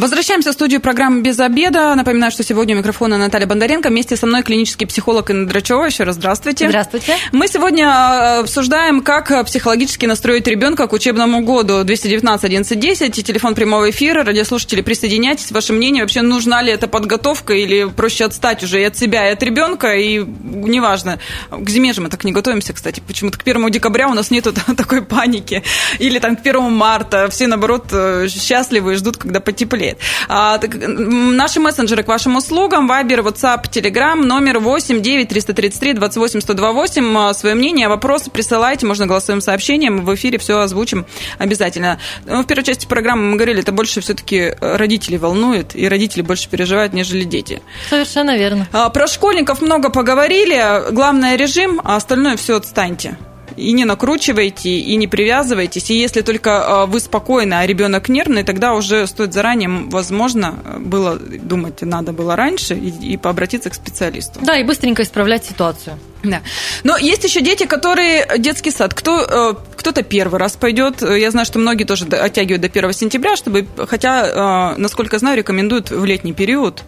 Возвращаемся 0.00 0.52
в 0.52 0.54
студию 0.54 0.80
программы 0.80 1.20
«Без 1.20 1.38
обеда». 1.40 1.94
Напоминаю, 1.94 2.32
что 2.32 2.42
сегодня 2.42 2.74
у 2.74 2.78
микрофона 2.78 3.18
Наталья 3.18 3.46
Бондаренко. 3.46 3.90
Вместе 3.90 4.16
со 4.16 4.26
мной 4.26 4.42
клинический 4.42 4.86
психолог 4.86 5.28
Инна 5.28 5.46
Драчева. 5.46 5.84
Еще 5.84 6.04
раз 6.04 6.14
здравствуйте. 6.14 6.68
Здравствуйте. 6.68 7.16
Мы 7.32 7.48
сегодня 7.48 7.84
э, 7.84 8.38
обсуждаем, 8.40 9.02
как 9.02 9.44
психологически 9.44 10.06
настроить 10.06 10.46
ребенка 10.48 10.86
к 10.86 10.94
учебному 10.94 11.42
году 11.42 11.84
219 11.84 12.44
11 12.44 12.80
10. 12.80 13.26
Телефон 13.26 13.54
прямого 13.54 13.90
эфира. 13.90 14.24
Радиослушатели, 14.24 14.80
присоединяйтесь. 14.80 15.52
Ваше 15.52 15.74
мнение, 15.74 16.02
вообще 16.02 16.22
нужна 16.22 16.62
ли 16.62 16.72
эта 16.72 16.88
подготовка 16.88 17.52
или 17.52 17.84
проще 17.84 18.24
отстать 18.24 18.64
уже 18.64 18.80
и 18.80 18.84
от 18.84 18.96
себя, 18.96 19.28
и 19.28 19.32
от 19.34 19.42
ребенка, 19.42 19.94
и 19.94 20.20
неважно. 20.20 21.18
К 21.50 21.68
зиме 21.68 21.92
же 21.92 22.00
мы 22.00 22.08
так 22.08 22.24
не 22.24 22.32
готовимся, 22.32 22.72
кстати. 22.72 23.02
Почему-то 23.06 23.38
к 23.38 23.44
первому 23.44 23.68
декабря 23.68 24.08
у 24.08 24.14
нас 24.14 24.30
нету 24.30 24.54
такой 24.78 25.02
паники. 25.02 25.62
Или 25.98 26.18
там 26.20 26.36
к 26.36 26.42
первому 26.42 26.70
марта. 26.70 27.28
Все, 27.28 27.46
наоборот, 27.46 27.88
э, 27.92 28.28
счастливы 28.30 28.94
и 28.94 28.96
ждут, 28.96 29.18
когда 29.18 29.40
потеплеет 29.40 29.89
теплеет. 29.90 29.98
А, 30.28 30.58
так, 30.58 30.70
наши 30.76 31.60
мессенджеры 31.60 32.02
к 32.02 32.08
вашим 32.08 32.36
услугам. 32.36 32.86
Вайбер, 32.86 33.20
WhatsApp, 33.20 33.64
Telegram, 33.70 34.16
номер 34.16 34.58
8 34.58 35.00
9 35.00 35.28
333 35.28 35.94
28 35.94 36.40
128. 36.40 37.32
Свое 37.34 37.54
мнение, 37.54 37.88
вопросы 37.88 38.30
присылайте, 38.30 38.86
можно 38.86 39.06
голосовым 39.06 39.40
сообщением. 39.40 40.04
В 40.04 40.14
эфире 40.14 40.38
все 40.38 40.58
озвучим 40.60 41.06
обязательно. 41.38 41.98
Ну, 42.26 42.42
в 42.42 42.46
первой 42.46 42.64
части 42.64 42.86
программы 42.86 43.30
мы 43.30 43.36
говорили, 43.36 43.60
это 43.60 43.72
больше 43.72 44.00
все-таки 44.00 44.54
родители 44.60 45.16
волнует, 45.16 45.74
и 45.74 45.88
родители 45.88 46.22
больше 46.22 46.48
переживают, 46.48 46.92
нежели 46.92 47.24
дети. 47.24 47.62
Совершенно 47.88 48.36
верно. 48.36 48.66
А, 48.72 48.88
про 48.90 49.06
школьников 49.06 49.60
много 49.60 49.90
поговорили. 49.90 50.90
Главное 50.92 51.36
режим, 51.36 51.80
а 51.84 51.96
остальное 51.96 52.36
все 52.36 52.56
отстаньте 52.56 53.16
и 53.60 53.72
не 53.72 53.84
накручивайте, 53.84 54.70
и 54.70 54.96
не 54.96 55.06
привязывайтесь. 55.06 55.90
И 55.90 55.94
если 55.94 56.22
только 56.22 56.82
а, 56.82 56.86
вы 56.86 57.00
спокойны, 57.00 57.54
а 57.54 57.66
ребенок 57.66 58.08
нервный, 58.08 58.42
тогда 58.42 58.74
уже 58.74 59.06
стоит 59.06 59.32
заранее, 59.32 59.68
возможно, 59.68 60.58
было 60.78 61.16
думать, 61.18 61.82
надо 61.82 62.12
было 62.12 62.36
раньше, 62.36 62.74
и, 62.74 63.12
и 63.12 63.16
пообратиться 63.16 63.70
к 63.70 63.74
специалисту. 63.74 64.40
Да, 64.42 64.56
и 64.58 64.64
быстренько 64.64 65.02
исправлять 65.02 65.44
ситуацию. 65.44 65.98
Да. 66.22 66.40
Но 66.84 66.96
есть 66.96 67.24
еще 67.24 67.40
дети, 67.40 67.64
которые 67.64 68.26
детский 68.38 68.70
сад. 68.70 68.94
Кто, 68.94 69.20
э, 69.20 69.54
кто-то 69.76 70.02
первый 70.02 70.38
раз 70.38 70.56
пойдет. 70.56 71.02
Я 71.02 71.30
знаю, 71.30 71.46
что 71.46 71.58
многие 71.58 71.84
тоже 71.84 72.06
оттягивают 72.06 72.60
до 72.60 72.68
1 72.68 72.92
сентября, 72.92 73.36
чтобы, 73.36 73.66
хотя, 73.88 74.72
э, 74.74 74.78
насколько 74.78 75.18
знаю, 75.18 75.38
рекомендуют 75.38 75.90
в 75.90 76.04
летний 76.04 76.32
период 76.32 76.84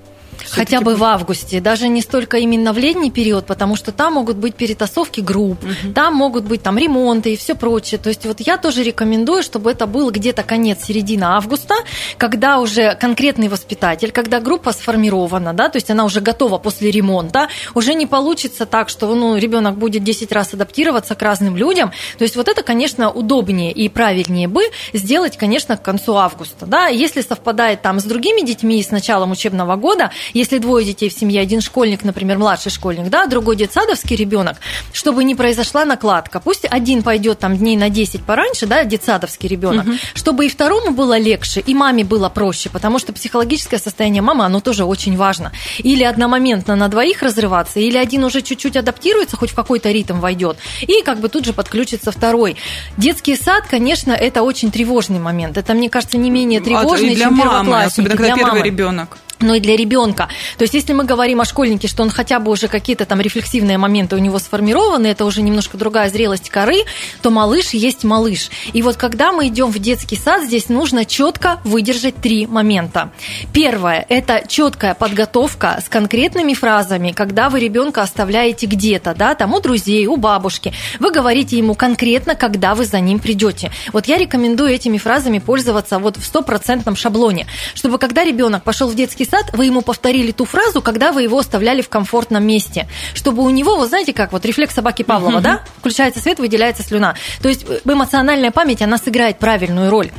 Хотя 0.51 0.81
бы 0.81 0.97
в 0.97 1.05
августе, 1.05 1.61
даже 1.61 1.89
не 1.89 2.01
столько 2.03 2.39
именно 2.39 2.73
в 2.73 2.79
летний 2.79 3.11
период, 3.11 3.47
потому 3.47 3.77
что 3.77 3.93
там 3.93 4.15
могут 4.15 4.37
быть 4.37 4.55
перетасовки 4.55 5.21
групп, 5.21 5.63
угу. 5.63 5.93
там 5.95 6.15
могут 6.15 6.45
быть 6.45 6.63
там 6.63 6.79
ремонты 6.79 7.33
и 7.33 7.37
все 7.37 7.55
прочее. 7.55 7.99
То 7.99 8.09
есть 8.09 8.27
вот 8.27 8.41
я 8.41 8.57
тоже 8.57 8.83
рекомендую, 8.83 9.43
чтобы 9.43 9.71
это 9.71 9.87
было 9.87 10.11
где-то 10.11 10.43
конец, 10.43 10.85
середина 10.85 11.37
августа, 11.37 11.75
когда 12.19 12.59
уже 12.59 12.95
конкретный 12.97 13.49
воспитатель, 13.49 14.13
когда 14.13 14.41
группа 14.41 14.73
сформирована, 14.73 15.53
да, 15.53 15.69
то 15.69 15.77
есть 15.77 15.91
она 15.91 16.05
уже 16.05 16.21
готова 16.21 16.59
после 16.59 16.91
ремонта, 16.91 17.49
уже 17.75 17.95
не 17.95 18.07
получится 18.07 18.67
так, 18.67 18.89
что 18.89 19.15
ну, 19.15 19.37
ребенок 19.37 19.77
будет 19.77 20.05
10 20.05 20.33
раз 20.33 20.55
адаптироваться 20.55 21.15
к 21.15 21.23
разным 21.23 21.57
людям. 21.57 21.93
То 22.19 22.25
есть 22.25 22.37
вот 22.37 22.49
это, 22.49 22.63
конечно, 22.63 23.11
удобнее 23.11 23.73
и 23.73 23.89
правильнее 23.89 24.49
бы 24.49 24.63
сделать, 24.93 25.37
конечно, 25.37 25.77
к 25.77 25.83
концу 25.83 26.17
августа. 26.17 26.67
Да? 26.67 26.87
Если 26.89 27.21
совпадает 27.23 27.83
там 27.83 28.01
с 28.01 28.05
другими 28.05 28.45
детьми 28.45 28.83
с 28.83 28.91
началом 28.91 29.31
учебного 29.33 29.77
года, 29.77 30.11
если 30.35 30.59
двое 30.59 30.85
детей 30.85 31.09
в 31.09 31.13
семье, 31.13 31.41
один 31.41 31.61
школьник, 31.61 32.05
например, 32.05 32.39
младший 32.39 32.71
школьник, 32.71 33.09
да, 33.09 33.27
другой 33.27 33.57
детсадовский 33.57 34.17
ребенок, 34.17 34.57
чтобы 34.93 35.25
не 35.25 35.35
произошла 35.35 35.85
накладка. 35.85 36.41
Пусть 36.41 36.67
один 36.69 37.03
пойдет 37.03 37.39
там 37.39 37.57
дней 37.57 37.77
на 37.77 37.91
10 37.91 38.23
пораньше, 38.23 38.67
да, 38.67 38.85
детсадовский 38.85 39.49
ребенок, 39.49 39.87
угу. 39.87 39.95
чтобы 40.15 40.47
и 40.47 40.49
второму 40.49 40.91
было 40.91 41.19
легче, 41.19 41.61
и 41.61 41.75
маме 41.75 42.05
было 42.05 42.29
проще, 42.29 42.71
потому 42.71 42.99
что 42.99 43.13
психологическое 43.13 43.79
состояние 43.79 44.23
мамы, 44.23 44.45
оно 44.45 44.61
тоже 44.61 44.85
очень 44.85 45.17
важно. 45.17 45.53
Или 45.79 46.05
одномоментно 46.05 46.77
на 46.77 46.89
двоих 46.89 47.23
разрываться, 47.23 47.81
или 47.81 47.97
один 47.97 48.25
уже 48.25 48.43
чуть-чуть 48.43 48.77
адаптируется, 48.77 49.37
хоть 49.37 49.51
в 49.51 49.55
какой-то 49.55 49.91
ритм 49.91 50.21
войдет, 50.21 50.57
и 50.81 51.03
как 51.03 51.21
бы 51.21 51.29
тут 51.29 51.45
же 51.45 51.53
подключится 51.53 52.13
второй. 52.13 52.57
Детский 52.97 53.37
сад, 53.37 53.65
конечно, 53.69 54.13
это 54.13 54.43
очень 54.43 54.71
тревожный 54.71 55.19
момент. 55.19 55.57
Это, 55.57 55.75
мне 55.75 55.89
кажется, 55.89 56.19
не 56.19 56.31
менее 56.31 56.61
тревожный, 56.61 57.13
а, 57.13 57.15
для 57.15 57.25
чем 57.27 57.35
мамы, 57.35 57.83
особенно 57.83 58.17
когда 58.17 58.35
первый 58.35 58.53
мамы. 58.53 58.63
ребенок 58.67 59.19
но 59.41 59.55
и 59.55 59.61
для 59.61 59.77
ребенка. 59.77 60.29
То 60.59 60.63
есть, 60.63 60.75
если 60.75 60.93
мы 60.93 61.05
говорим 61.05 61.41
о 61.41 61.45
школьнике, 61.45 61.89
что 61.89 62.03
он 62.03 62.11
хотя 62.11 62.39
бы 62.39 62.51
уже 62.51 62.69
какие-то 62.69 63.07
там 63.07 63.21
рефлексивные 63.21 63.79
моменты 63.79 64.17
у 64.17 64.19
него 64.19 64.39
сформированы, 64.39 65.09
это 65.09 65.25
уже 65.25 65.43
немножко 65.43 65.77
другая 65.77 66.09
зрелость 66.11 66.51
коры, 66.51 66.85
то 67.23 67.31
малыш 67.31 67.71
есть 67.71 68.05
малыш. 68.05 68.51
И 68.73 68.83
вот 68.83 68.97
когда 68.97 69.33
мы 69.33 69.49
идем 69.49 69.71
в 69.71 69.79
детский 69.79 70.17
сад, 70.17 70.45
здесь 70.45 70.69
нужно 70.69 71.05
четко 71.05 71.61
выдержать 71.65 72.17
три 72.17 72.47
момента. 72.47 73.11
Первое– 73.53 74.05
это 74.09 74.43
четкая 74.47 74.95
подготовка 74.95 75.81
с 75.85 75.89
конкретными 75.89 76.55
фразами, 76.55 77.13
когда 77.13 77.49
вы 77.49 77.61
ребенка 77.61 78.03
оставляете 78.03 78.67
где-то, 78.67 79.15
да, 79.15 79.35
там 79.35 79.55
у 79.55 79.61
друзей, 79.61 80.07
у 80.07 80.17
бабушки. 80.17 80.73
Вы 81.01 81.11
говорите 81.11 81.57
ему 81.57 81.75
конкретно, 81.75 82.35
когда 82.35 82.75
вы 82.75 82.85
за 82.85 83.01
ним 83.01 83.19
придете. 83.19 83.71
Вот 83.93 84.07
я 84.07 84.19
рекомендую 84.19 84.71
этими 84.71 84.99
фразами 84.99 85.39
пользоваться 85.39 85.99
вот 85.99 86.17
в 86.17 86.25
стопроцентном 86.25 86.97
шаблоне, 86.97 87.47
чтобы 87.75 87.99
когда 87.99 88.25
ребенок 88.25 88.63
пошел 88.63 88.89
в 88.89 88.95
детский 88.95 89.22
сад, 89.25 89.51
вы 89.53 89.67
ему 89.67 89.83
повторили 89.83 90.33
ту 90.33 90.45
фразу, 90.45 90.83
когда 90.83 91.13
вы 91.13 91.23
его 91.23 91.39
оставляли 91.39 91.83
в 91.83 91.89
комфортном 91.89 92.45
месте, 92.45 92.89
чтобы 93.15 93.43
у 93.43 93.51
него, 93.51 93.77
вы 93.77 93.87
знаете, 93.87 94.13
как 94.13 94.33
вот 94.33 94.45
рефлекс 94.45 94.75
собаки 94.75 95.03
Павлова, 95.03 95.41
да, 95.41 95.61
включается 95.79 96.21
свет, 96.21 96.39
выделяется 96.39 96.83
слюна. 96.83 97.15
То 97.43 97.49
есть 97.49 97.65
э, 97.69 97.81
эмоциональная 97.85 98.51
память, 98.51 98.83
она 98.83 98.99
сыграет 98.99 99.39
правильную 99.39 99.91
роль. 99.91 100.11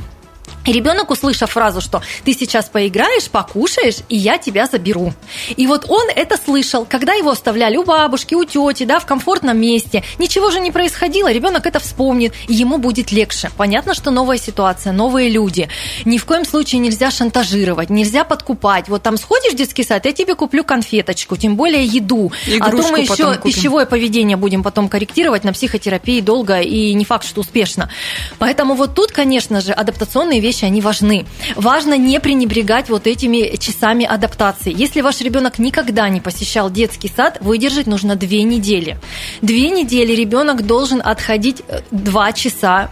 Ребенок, 0.66 1.10
услышав 1.10 1.50
фразу, 1.50 1.80
что 1.80 2.02
ты 2.24 2.32
сейчас 2.32 2.68
поиграешь, 2.68 3.28
покушаешь, 3.28 3.98
и 4.08 4.16
я 4.16 4.38
тебя 4.38 4.66
заберу. 4.66 5.12
И 5.56 5.66
вот 5.66 5.86
он 5.88 6.08
это 6.14 6.36
слышал, 6.36 6.86
когда 6.88 7.12
его 7.12 7.30
оставляли 7.30 7.76
у 7.76 7.84
бабушки, 7.84 8.34
у 8.34 8.44
тети, 8.44 8.84
да, 8.84 8.98
в 8.98 9.06
комфортном 9.06 9.58
месте. 9.58 10.02
Ничего 10.18 10.50
же 10.50 10.60
не 10.60 10.70
происходило, 10.70 11.30
ребенок 11.30 11.66
это 11.66 11.80
вспомнит, 11.80 12.32
и 12.48 12.54
ему 12.54 12.78
будет 12.78 13.12
легче. 13.12 13.50
Понятно, 13.56 13.94
что 13.94 14.10
новая 14.10 14.38
ситуация, 14.38 14.92
новые 14.92 15.28
люди. 15.28 15.68
Ни 16.06 16.16
в 16.16 16.24
коем 16.24 16.46
случае 16.46 16.80
нельзя 16.80 17.10
шантажировать, 17.10 17.90
нельзя 17.90 18.24
подкупать. 18.24 18.88
Вот 18.88 19.02
там 19.02 19.18
сходишь 19.18 19.52
в 19.52 19.56
детский 19.56 19.84
сад, 19.84 20.06
я 20.06 20.12
тебе 20.12 20.34
куплю 20.34 20.64
конфеточку, 20.64 21.36
тем 21.36 21.56
более 21.56 21.84
еду. 21.84 22.32
Игрушку 22.46 22.78
а 22.78 22.82
то 22.82 22.88
мы 22.88 23.00
еще 23.00 23.34
купим. 23.36 23.42
пищевое 23.42 23.86
поведение 23.86 24.38
будем 24.38 24.62
потом 24.62 24.88
корректировать 24.88 25.44
на 25.44 25.52
психотерапии 25.52 26.20
долго 26.20 26.60
и 26.60 26.94
не 26.94 27.04
факт, 27.04 27.26
что 27.26 27.42
успешно. 27.42 27.90
Поэтому 28.38 28.74
вот 28.74 28.94
тут, 28.94 29.12
конечно 29.12 29.60
же, 29.60 29.72
адаптационные 29.72 30.40
вещи 30.40 30.53
вещи, 30.54 30.64
они 30.64 30.80
важны. 30.80 31.26
Важно 31.56 31.96
не 31.96 32.20
пренебрегать 32.20 32.88
вот 32.88 33.06
этими 33.06 33.56
часами 33.56 34.04
адаптации. 34.04 34.74
Если 34.76 35.00
ваш 35.00 35.20
ребенок 35.20 35.58
никогда 35.58 36.08
не 36.08 36.20
посещал 36.20 36.70
детский 36.70 37.10
сад, 37.14 37.38
выдержать 37.40 37.86
нужно 37.86 38.16
две 38.16 38.42
недели. 38.42 38.96
Две 39.42 39.70
недели 39.70 40.14
ребенок 40.14 40.66
должен 40.66 41.00
отходить 41.04 41.62
э, 41.68 41.80
два 41.90 42.32
часа 42.32 42.90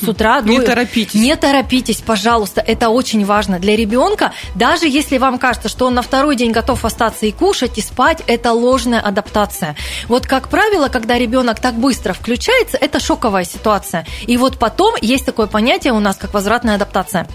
с 0.00 0.08
утра. 0.08 0.40
Не 0.40 0.58
до... 0.58 0.66
торопитесь. 0.66 1.14
Не 1.14 1.36
торопитесь, 1.36 2.00
пожалуйста. 2.00 2.60
Это 2.60 2.88
очень 2.88 3.24
важно 3.24 3.58
для 3.58 3.76
ребенка. 3.76 4.32
Даже 4.54 4.86
если 4.86 5.18
вам 5.18 5.38
кажется, 5.38 5.68
что 5.68 5.86
он 5.86 5.94
на 5.94 6.02
второй 6.02 6.36
день 6.36 6.52
готов 6.52 6.84
остаться 6.84 7.26
и 7.26 7.32
кушать, 7.32 7.78
и 7.78 7.80
спать, 7.80 8.22
это 8.26 8.52
ложная 8.52 9.00
адаптация. 9.00 9.76
Вот, 10.08 10.26
как 10.26 10.48
правило, 10.48 10.88
когда 10.88 11.18
ребенок 11.18 11.60
так 11.60 11.74
быстро 11.74 12.12
включается, 12.12 12.76
это 12.76 13.00
шоковая 13.00 13.44
ситуация. 13.44 14.06
И 14.26 14.36
вот 14.36 14.58
потом 14.58 14.94
есть 15.00 15.26
такое 15.26 15.46
понятие 15.46 15.92
у 15.92 16.00
нас, 16.00 16.16
как 16.16 16.34
возвратная 16.34 16.76
адаптация. 16.76 17.28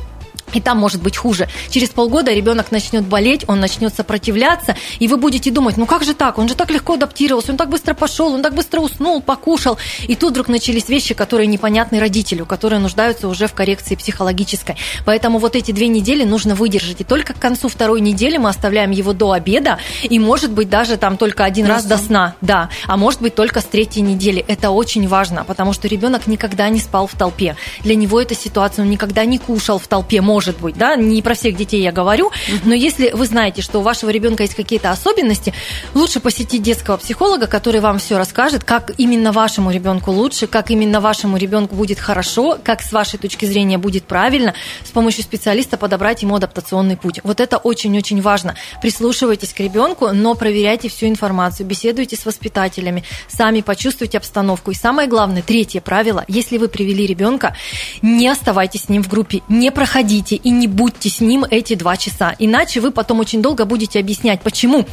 И 0.54 0.62
там 0.62 0.78
может 0.78 1.02
быть 1.02 1.18
хуже. 1.18 1.48
Через 1.70 1.90
полгода 1.90 2.34
ребенок 2.34 2.72
начнет 2.72 3.04
болеть, 3.04 3.46
он 3.48 3.60
начнет 3.60 3.94
сопротивляться, 3.94 4.76
и 5.00 5.08
вы 5.08 5.18
будете 5.18 5.52
думать, 5.52 5.78
ну 5.78 5.86
как 5.86 6.04
же 6.04 6.14
так, 6.14 6.38
он 6.38 6.48
же 6.48 6.56
так 6.56 6.72
легко 6.72 6.94
адаптировался, 6.94 7.52
он 7.52 7.58
так 7.58 7.70
быстро 7.70 7.94
пошел, 7.94 8.34
он 8.34 8.42
так 8.42 8.54
быстро 8.56 8.80
уснул, 8.80 9.22
покушал. 9.22 9.78
И 10.08 10.16
тут 10.16 10.32
вдруг 10.32 10.48
начались 10.48 10.90
вещи, 10.90 11.14
которые 11.14 11.48
непонятны 11.48 12.00
родителю, 12.00 12.46
которые 12.46 12.80
нуждаются 12.80 13.28
уже 13.28 13.48
в 13.48 13.54
коррекции 13.54 13.96
психологической. 13.96 14.76
Поэтому 15.06 15.40
вот 15.40 15.56
эти 15.56 15.72
две 15.72 15.88
недели 15.88 16.24
нужно 16.24 16.56
выдержать. 16.56 17.02
И 17.02 17.04
только 17.04 17.34
к 17.34 17.40
концу 17.40 17.68
второй 17.70 18.02
недели 18.02 18.38
мы 18.38 18.50
оставляем 18.50 18.92
его 18.92 19.14
до 19.14 19.32
обеда, 19.32 19.78
и 20.04 20.20
может 20.20 20.52
быть 20.52 20.70
даже 20.70 20.98
там 20.98 21.18
только 21.18 21.44
один 21.44 21.66
Просто. 21.66 21.90
раз 21.90 22.00
до 22.00 22.06
сна. 22.06 22.36
Да, 22.42 22.70
а 22.88 22.98
может 22.98 23.22
быть 23.22 23.36
только 23.36 23.62
с 23.62 23.66
третьей 23.66 24.02
недели. 24.02 24.44
Это 24.48 24.72
очень 24.72 25.08
важно, 25.08 25.44
потому 25.44 25.74
что 25.74 25.88
ребенок 25.88 26.28
никогда 26.28 26.70
не 26.70 26.80
спал 26.80 27.08
в 27.08 27.14
толпе. 27.14 27.56
Для 27.84 27.96
него 27.96 28.20
эта 28.22 28.36
ситуация, 28.36 28.84
он 28.84 28.90
никогда 28.90 29.26
не 29.26 29.38
кушал 29.38 29.80
в 29.80 29.88
толпе, 29.88 30.22
может 30.22 30.39
быть, 30.60 30.78
да, 30.78 30.96
не 30.96 31.22
про 31.22 31.36
всех 31.36 31.56
детей 31.56 31.82
я 31.82 31.92
говорю, 31.92 32.32
но 32.66 32.74
если 32.74 33.12
вы 33.12 33.26
знаете, 33.26 33.62
что 33.62 33.80
у 33.80 33.82
вашего 33.82 34.10
ребенка 34.10 34.44
есть 34.44 34.56
какие-то 34.56 34.92
особенности, 34.92 35.54
лучше 35.94 36.20
посетить 36.20 36.62
детского 36.62 36.98
психолога, 36.98 37.48
который 37.48 37.82
вам 37.82 38.00
все 38.00 38.18
расскажет, 38.18 38.64
как 38.64 38.92
именно 38.98 39.32
вашему 39.32 39.72
ребенку 39.72 40.12
лучше, 40.12 40.48
как 40.48 40.72
именно 40.72 41.02
вашему 41.02 41.38
ребенку 41.38 41.76
будет 41.76 42.00
хорошо, 42.00 42.58
как 42.64 42.82
с 42.82 42.92
вашей 42.92 43.20
точки 43.20 43.46
зрения 43.46 43.78
будет 43.78 44.06
правильно, 44.06 44.54
с 44.84 44.92
помощью 44.92 45.24
специалиста 45.24 45.78
подобрать 45.78 46.22
ему 46.22 46.36
адаптационный 46.36 46.98
путь. 46.98 47.20
Вот 47.24 47.40
это 47.40 47.58
очень-очень 47.58 48.22
важно. 48.22 48.56
Прислушивайтесь 48.82 49.54
к 49.54 49.60
ребенку, 49.60 50.10
но 50.10 50.36
проверяйте 50.36 50.90
всю 50.90 51.08
информацию, 51.08 51.66
беседуйте 51.66 52.16
с 52.16 52.26
воспитателями, 52.26 53.04
сами 53.28 53.62
почувствуйте 53.62 54.18
обстановку. 54.18 54.72
И 54.72 54.76
самое 54.76 55.08
главное, 55.08 55.42
третье 55.42 55.82
правило, 55.82 56.26
если 56.28 56.58
вы 56.58 56.68
привели 56.68 57.06
ребенка, 57.06 57.56
не 58.02 58.28
оставайтесь 58.28 58.84
с 58.84 58.90
ним 58.90 59.04
в 59.04 59.10
группе, 59.10 59.42
не 59.50 59.72
проходите 59.72 60.29
сядьте 60.30 60.36
и 60.36 60.50
не 60.50 60.68
будьте 60.68 61.10
с 61.10 61.22
ним 61.22 61.46
эти 61.50 61.76
два 61.76 61.98
часа. 61.98 62.36
Иначе 62.40 62.80
вы 62.80 62.92
потом 62.92 63.20
очень 63.20 63.42
долго 63.42 63.66
будете 63.66 64.00
объяснять, 64.00 64.42
почему 64.42 64.86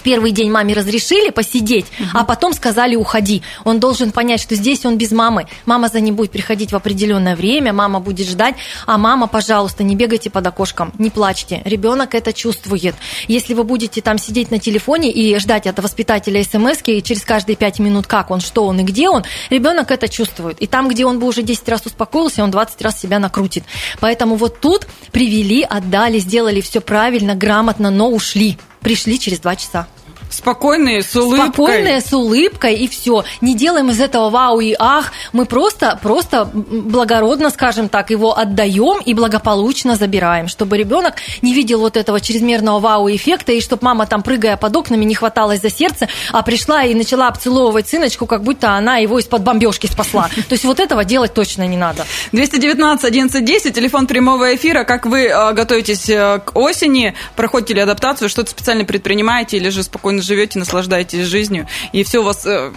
в 0.00 0.02
первый 0.02 0.32
день 0.32 0.50
маме 0.50 0.72
разрешили 0.72 1.28
посидеть, 1.28 1.84
угу. 1.98 2.08
а 2.14 2.24
потом 2.24 2.54
сказали 2.54 2.96
уходи. 2.96 3.42
Он 3.64 3.78
должен 3.80 4.12
понять, 4.12 4.40
что 4.40 4.54
здесь 4.54 4.86
он 4.86 4.96
без 4.96 5.12
мамы. 5.12 5.46
Мама 5.66 5.88
за 5.88 6.00
ним 6.00 6.14
будет 6.14 6.30
приходить 6.30 6.72
в 6.72 6.76
определенное 6.76 7.36
время, 7.36 7.74
мама 7.74 8.00
будет 8.00 8.26
ждать, 8.26 8.54
а 8.86 8.96
мама, 8.96 9.26
пожалуйста, 9.26 9.82
не 9.84 9.94
бегайте 9.94 10.30
под 10.30 10.46
окошком, 10.46 10.92
не 10.98 11.10
плачьте. 11.10 11.60
Ребенок 11.66 12.14
это 12.14 12.32
чувствует. 12.32 12.94
Если 13.28 13.52
вы 13.52 13.64
будете 13.64 14.00
там 14.00 14.16
сидеть 14.16 14.50
на 14.50 14.58
телефоне 14.58 15.12
и 15.12 15.38
ждать 15.38 15.66
от 15.66 15.78
воспитателя 15.78 16.42
смс 16.42 16.78
и 16.86 17.02
через 17.02 17.22
каждые 17.22 17.56
пять 17.56 17.78
минут, 17.78 18.06
как 18.06 18.30
он, 18.30 18.40
что 18.40 18.64
он 18.64 18.80
и 18.80 18.82
где 18.82 19.10
он, 19.10 19.24
ребенок 19.50 19.90
это 19.90 20.08
чувствует. 20.08 20.58
И 20.60 20.66
там, 20.66 20.88
где 20.88 21.04
он 21.04 21.18
бы 21.18 21.26
уже 21.26 21.42
10 21.42 21.68
раз 21.68 21.84
успокоился, 21.84 22.42
он 22.42 22.50
20 22.50 22.80
раз 22.80 22.98
себя 22.98 23.18
накрутит. 23.18 23.64
Поэтому 24.00 24.36
вот 24.36 24.60
тут 24.60 24.86
привели, 25.12 25.62
отдали, 25.62 26.18
сделали 26.20 26.62
все 26.62 26.80
правильно, 26.80 27.34
грамотно, 27.34 27.90
но 27.90 28.10
ушли 28.10 28.56
пришли 28.80 29.18
через 29.18 29.40
два 29.40 29.56
часа. 29.56 29.86
Спокойные, 30.30 31.02
с 31.02 31.14
улыбкой. 31.16 31.48
Спокойные, 31.48 32.00
с 32.00 32.12
улыбкой, 32.12 32.74
и 32.76 32.88
все. 32.88 33.24
Не 33.40 33.54
делаем 33.54 33.90
из 33.90 34.00
этого 34.00 34.30
вау 34.30 34.60
и 34.60 34.74
ах. 34.78 35.12
Мы 35.32 35.44
просто, 35.44 35.98
просто 36.00 36.44
благородно, 36.44 37.50
скажем 37.50 37.88
так, 37.88 38.10
его 38.10 38.38
отдаем 38.38 39.00
и 39.04 39.12
благополучно 39.12 39.96
забираем, 39.96 40.48
чтобы 40.48 40.78
ребенок 40.78 41.16
не 41.42 41.52
видел 41.52 41.80
вот 41.80 41.96
этого 41.96 42.20
чрезмерного 42.20 42.78
вау-эффекта, 42.78 43.52
и 43.52 43.60
чтобы 43.60 43.84
мама 43.84 44.06
там, 44.06 44.22
прыгая 44.22 44.56
под 44.56 44.76
окнами, 44.76 45.04
не 45.04 45.14
хваталась 45.14 45.60
за 45.60 45.70
сердце, 45.70 46.08
а 46.32 46.42
пришла 46.42 46.84
и 46.84 46.94
начала 46.94 47.28
обцеловывать 47.28 47.88
сыночку, 47.88 48.26
как 48.26 48.42
будто 48.42 48.70
она 48.74 48.98
его 48.98 49.18
из-под 49.18 49.42
бомбежки 49.42 49.86
спасла. 49.86 50.28
То 50.48 50.52
есть 50.52 50.64
вот 50.64 50.80
этого 50.80 51.04
делать 51.04 51.34
точно 51.34 51.66
не 51.66 51.76
надо. 51.76 52.06
219 52.32 53.04
11 53.04 53.44
10, 53.44 53.74
телефон 53.74 54.06
прямого 54.06 54.54
эфира. 54.54 54.84
Как 54.84 55.06
вы 55.06 55.26
э, 55.26 55.52
готовитесь 55.52 56.08
э, 56.08 56.40
к 56.44 56.56
осени? 56.56 57.14
Проходите 57.34 57.74
ли 57.74 57.80
адаптацию? 57.80 58.28
Что-то 58.28 58.50
специально 58.50 58.84
предпринимаете 58.84 59.56
или 59.56 59.68
же 59.70 59.82
спокойно 59.82 60.19
спокойно 60.20 60.22
живете, 60.22 60.58
наслаждаетесь 60.58 61.26
жизнью, 61.26 61.66
и 61.92 62.04
все 62.04 62.20
у 62.20 62.24
вас 62.24 62.46
э, 62.46 62.72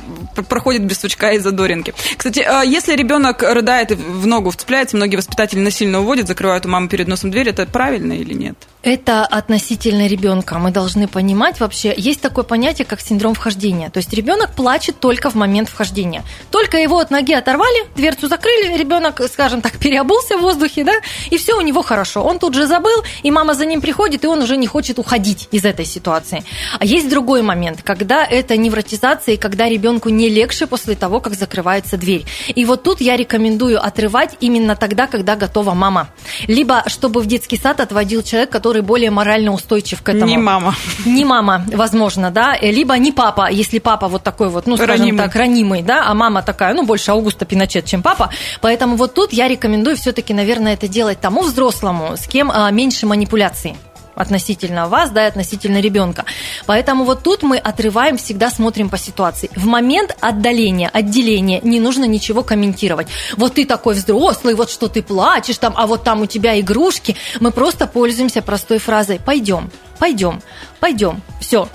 проходит 0.50 0.84
без 0.84 1.00
сучка 1.00 1.32
и 1.32 1.40
задоринки. 1.40 1.94
Кстати, 2.18 2.40
э, 2.40 2.66
если 2.66 2.96
ребенок 2.96 3.44
рыдает 3.44 3.92
и 3.92 3.96
в 3.96 4.26
ногу 4.26 4.50
вцепляется, 4.50 4.98
многие 4.98 5.18
воспитатели 5.18 5.60
насильно 5.60 6.02
уводят, 6.02 6.28
закрывают 6.28 6.66
у 6.66 6.70
мамы 6.70 6.88
перед 6.88 7.08
носом 7.08 7.32
дверь, 7.32 7.50
это 7.50 7.66
правильно 7.66 8.14
или 8.14 8.34
нет? 8.34 8.56
Это 8.84 9.26
относительно 9.26 10.08
ребенка. 10.08 10.60
Мы 10.60 10.72
должны 10.72 11.08
понимать 11.08 11.62
вообще, 11.62 11.94
есть 11.96 12.20
такое 12.20 12.44
понятие, 12.44 12.86
как 12.86 13.00
синдром 13.00 13.34
вхождения. 13.34 13.90
То 13.90 14.00
есть 14.00 14.12
ребенок 14.14 14.52
плачет 14.56 15.00
только 15.00 15.30
в 15.30 15.36
момент 15.36 15.70
вхождения. 15.70 16.24
Только 16.52 16.78
его 16.78 17.00
от 17.00 17.10
ноги 17.10 17.34
оторвали, 17.34 17.88
дверцу 17.96 18.28
закрыли, 18.28 18.78
ребенок, 18.78 19.22
скажем 19.32 19.62
так, 19.62 19.78
переобулся 19.78 20.38
в 20.38 20.42
воздухе, 20.42 20.84
да, 20.84 20.96
и 21.30 21.38
все 21.38 21.58
у 21.58 21.62
него 21.62 21.82
хорошо. 21.82 22.24
Он 22.24 22.40
тут 22.40 22.56
же 22.56 22.68
забыл, 22.68 23.04
и 23.24 23.32
мама 23.32 23.54
за 23.54 23.66
ним 23.66 23.80
приходит, 23.80 24.26
и 24.26 24.28
он 24.28 24.42
уже 24.42 24.58
не 24.58 24.68
хочет 24.68 25.00
уходить 25.00 25.48
из 25.52 25.64
этой 25.64 25.86
ситуации. 25.86 26.44
А 26.78 26.86
есть 26.86 27.10
другой 27.10 27.33
другой 27.34 27.48
момент, 27.48 27.82
когда 27.82 28.24
это 28.24 28.58
невротизация 28.58 29.34
и 29.34 29.38
когда 29.38 29.68
ребенку 29.68 30.10
не 30.10 30.30
легче 30.30 30.68
после 30.68 30.94
того, 30.94 31.20
как 31.20 31.34
закрывается 31.34 31.98
дверь. 31.98 32.26
И 32.54 32.64
вот 32.64 32.84
тут 32.84 33.02
я 33.02 33.18
рекомендую 33.18 33.84
отрывать 33.84 34.38
именно 34.40 34.76
тогда, 34.76 35.08
когда 35.08 35.36
готова 35.36 35.74
мама. 35.74 36.10
Либо 36.48 36.84
чтобы 36.86 37.22
в 37.22 37.26
детский 37.26 37.58
сад 37.58 37.80
отводил 37.80 38.22
человек, 38.22 38.52
который 38.52 38.84
более 38.84 39.10
морально 39.10 39.52
устойчив 39.52 40.04
к 40.04 40.10
этому. 40.10 40.28
Не 40.28 40.38
мама. 40.38 40.76
Не 41.06 41.26
мама, 41.26 41.66
возможно, 41.74 42.30
да, 42.30 42.56
либо 42.62 42.96
не 43.00 43.12
папа, 43.12 43.50
если 43.50 43.80
папа 43.80 44.08
вот 44.08 44.22
такой 44.22 44.50
вот, 44.50 44.68
ну, 44.68 44.78
скажем 44.78 45.00
Ранимый. 45.00 45.26
так, 45.26 45.36
ранимый, 45.36 45.82
да, 45.82 46.04
а 46.06 46.14
мама 46.14 46.44
такая, 46.44 46.76
ну, 46.76 46.86
больше 46.86 47.10
Аугуста 47.10 47.46
Пиночет, 47.46 47.86
чем 47.86 48.04
папа. 48.04 48.30
Поэтому 48.62 48.96
вот 48.96 49.16
тут 49.16 49.34
я 49.34 49.48
рекомендую 49.48 49.96
все-таки, 49.96 50.36
наверное, 50.36 50.74
это 50.74 50.88
делать 50.88 51.20
тому 51.20 51.42
взрослому, 51.42 52.16
с 52.16 52.28
кем 52.28 52.52
а, 52.54 52.70
меньше 52.70 53.08
манипуляций 53.08 53.76
относительно 54.16 54.88
вас, 54.88 55.12
да, 55.12 55.26
и 55.26 55.28
относительно 55.28 55.80
ребенка. 55.80 56.26
Поэтому 56.66 57.04
вот 57.04 57.24
тут 57.24 57.44
мы 57.44 57.58
отрываем, 57.58 58.18
всегда 58.18 58.50
смотрим 58.50 58.90
по 58.90 58.98
ситуации. 58.98 59.50
В 59.56 59.66
момент 59.66 60.16
отдаления, 60.20 60.90
отделения 60.90 61.60
не 61.62 61.80
нужно 61.80 62.06
ничего 62.06 62.44
комментировать. 62.44 63.08
Вот 63.38 63.56
ты 63.56 63.66
такой 63.66 63.96
взрослый, 63.96 64.56
вот 64.56 64.70
что 64.70 64.88
ты 64.88 65.02
плачешь 65.02 65.58
там, 65.58 65.74
а 65.78 65.88
вот 65.88 66.04
там 66.04 66.22
у 66.22 66.26
тебя 66.26 66.60
игрушки. 66.60 67.16
Мы 67.40 67.52
просто 67.52 67.88
пользуемся 67.88 68.42
простой 68.42 68.78
фразой 68.78 69.20
«пойдем, 69.24 69.72
пойдем, 70.00 70.42
пойдем». 70.80 71.22
Все, 71.40 71.68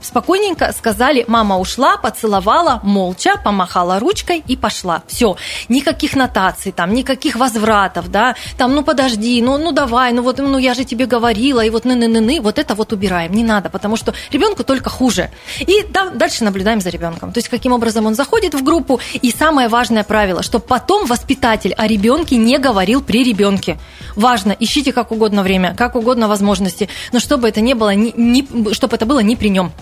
спокойненько 0.00 0.72
сказали, 0.72 1.24
мама 1.28 1.58
ушла, 1.58 1.96
поцеловала, 1.96 2.80
молча, 2.82 3.36
помахала 3.42 3.98
ручкой 3.98 4.42
и 4.46 4.56
пошла. 4.56 5.02
Все, 5.06 5.36
никаких 5.68 6.14
нотаций, 6.14 6.72
там, 6.72 6.94
никаких 6.94 7.36
возвратов, 7.36 8.10
да, 8.10 8.34
там, 8.56 8.74
ну 8.74 8.82
подожди, 8.82 9.40
ну, 9.42 9.58
ну 9.58 9.72
давай, 9.72 10.12
ну 10.12 10.22
вот, 10.22 10.38
ну 10.38 10.58
я 10.58 10.74
же 10.74 10.84
тебе 10.84 11.06
говорила, 11.06 11.64
и 11.64 11.70
вот 11.70 11.84
ны-ны-ны-ны, 11.84 12.40
вот 12.40 12.58
это 12.58 12.74
вот 12.74 12.92
убираем, 12.92 13.32
не 13.32 13.44
надо, 13.44 13.68
потому 13.68 13.96
что 13.96 14.14
ребенку 14.30 14.64
только 14.64 14.90
хуже. 14.90 15.30
И 15.60 15.84
да, 15.90 16.10
дальше 16.10 16.44
наблюдаем 16.44 16.80
за 16.80 16.90
ребенком. 16.90 17.32
То 17.32 17.38
есть 17.38 17.48
каким 17.48 17.72
образом 17.72 18.06
он 18.06 18.14
заходит 18.14 18.54
в 18.54 18.62
группу, 18.62 19.00
и 19.14 19.30
самое 19.30 19.68
важное 19.68 20.04
правило, 20.04 20.42
чтобы 20.42 20.64
потом 20.66 21.06
воспитатель 21.06 21.72
о 21.74 21.86
ребенке 21.86 22.36
не 22.36 22.58
говорил 22.58 23.02
при 23.02 23.22
ребенке. 23.22 23.78
Важно, 24.14 24.56
ищите 24.58 24.92
как 24.92 25.12
угодно 25.12 25.42
время, 25.42 25.74
как 25.74 25.96
угодно 25.96 26.28
возможности, 26.28 26.88
но 27.12 27.20
чтобы 27.20 27.48
это 27.48 27.60
не 27.60 27.74
было, 27.74 27.94
не, 27.94 28.12
не- 28.16 28.72
чтобы 28.74 28.96
это 28.96 29.06
было 29.06 29.20
не 29.20 29.36
при 29.36 29.48
нем. 29.48 29.72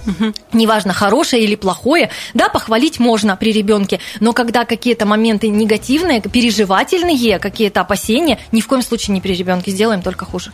Неважно, 0.52 0.92
хорошее 0.92 1.44
или 1.44 1.54
плохое, 1.54 2.10
да, 2.34 2.48
похвалить 2.48 2.98
можно 2.98 3.36
при 3.36 3.52
ребенке, 3.52 4.00
но 4.20 4.32
когда 4.32 4.64
какие-то 4.64 5.06
моменты 5.06 5.48
негативные, 5.48 6.20
переживательные, 6.20 7.38
какие-то 7.38 7.80
опасения, 7.80 8.38
ни 8.52 8.60
в 8.60 8.66
коем 8.66 8.82
случае 8.82 9.14
не 9.14 9.20
при 9.20 9.34
ребенке, 9.34 9.70
сделаем 9.70 10.02
только 10.02 10.24
хуже. 10.24 10.52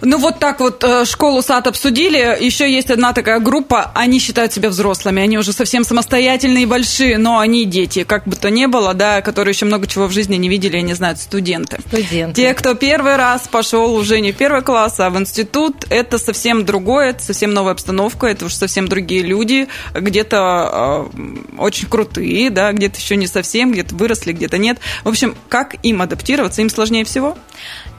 Ну 0.00 0.18
вот 0.18 0.38
так 0.38 0.60
вот 0.60 0.84
э, 0.84 1.04
школу, 1.04 1.42
сад 1.42 1.66
обсудили. 1.66 2.36
Еще 2.40 2.70
есть 2.70 2.90
одна 2.90 3.12
такая 3.12 3.40
группа, 3.40 3.90
они 3.94 4.18
считают 4.18 4.52
себя 4.52 4.68
взрослыми, 4.68 5.22
они 5.22 5.38
уже 5.38 5.52
совсем 5.52 5.84
самостоятельные 5.84 6.64
и 6.64 6.66
большие, 6.66 7.18
но 7.18 7.38
они 7.38 7.64
дети, 7.64 8.04
как 8.04 8.26
бы 8.26 8.36
то 8.36 8.50
ни 8.50 8.66
было, 8.66 8.94
да, 8.94 9.22
которые 9.22 9.52
еще 9.52 9.66
много 9.66 9.86
чего 9.86 10.06
в 10.06 10.12
жизни 10.12 10.36
не 10.36 10.48
видели 10.48 10.78
и 10.78 10.82
не 10.82 10.94
знают, 10.94 11.18
студенты. 11.18 11.78
Студенты. 11.86 12.42
Те, 12.42 12.54
кто 12.54 12.74
первый 12.74 13.16
раз 13.16 13.48
пошел 13.48 13.94
уже 13.94 14.20
не 14.20 14.32
в 14.32 14.36
первый 14.36 14.62
класс, 14.62 15.00
а 15.00 15.10
в 15.10 15.18
институт, 15.18 15.86
это 15.88 16.18
совсем 16.18 16.64
другое, 16.64 17.10
это 17.10 17.22
совсем 17.22 17.54
новая 17.54 17.72
обстановка, 17.72 18.26
это 18.26 18.46
уже 18.46 18.56
совсем 18.56 18.75
другие 18.84 19.22
люди, 19.22 19.68
где-то 19.94 21.08
э, 21.16 21.36
очень 21.56 21.88
крутые, 21.88 22.50
да, 22.50 22.70
где-то 22.72 22.98
еще 22.98 23.16
не 23.16 23.26
совсем, 23.26 23.72
где-то 23.72 23.94
выросли, 23.94 24.32
где-то 24.32 24.58
нет. 24.58 24.78
В 25.04 25.08
общем, 25.08 25.34
как 25.48 25.76
им 25.82 26.02
адаптироваться, 26.02 26.60
им 26.60 26.68
сложнее 26.68 27.06
всего? 27.06 27.38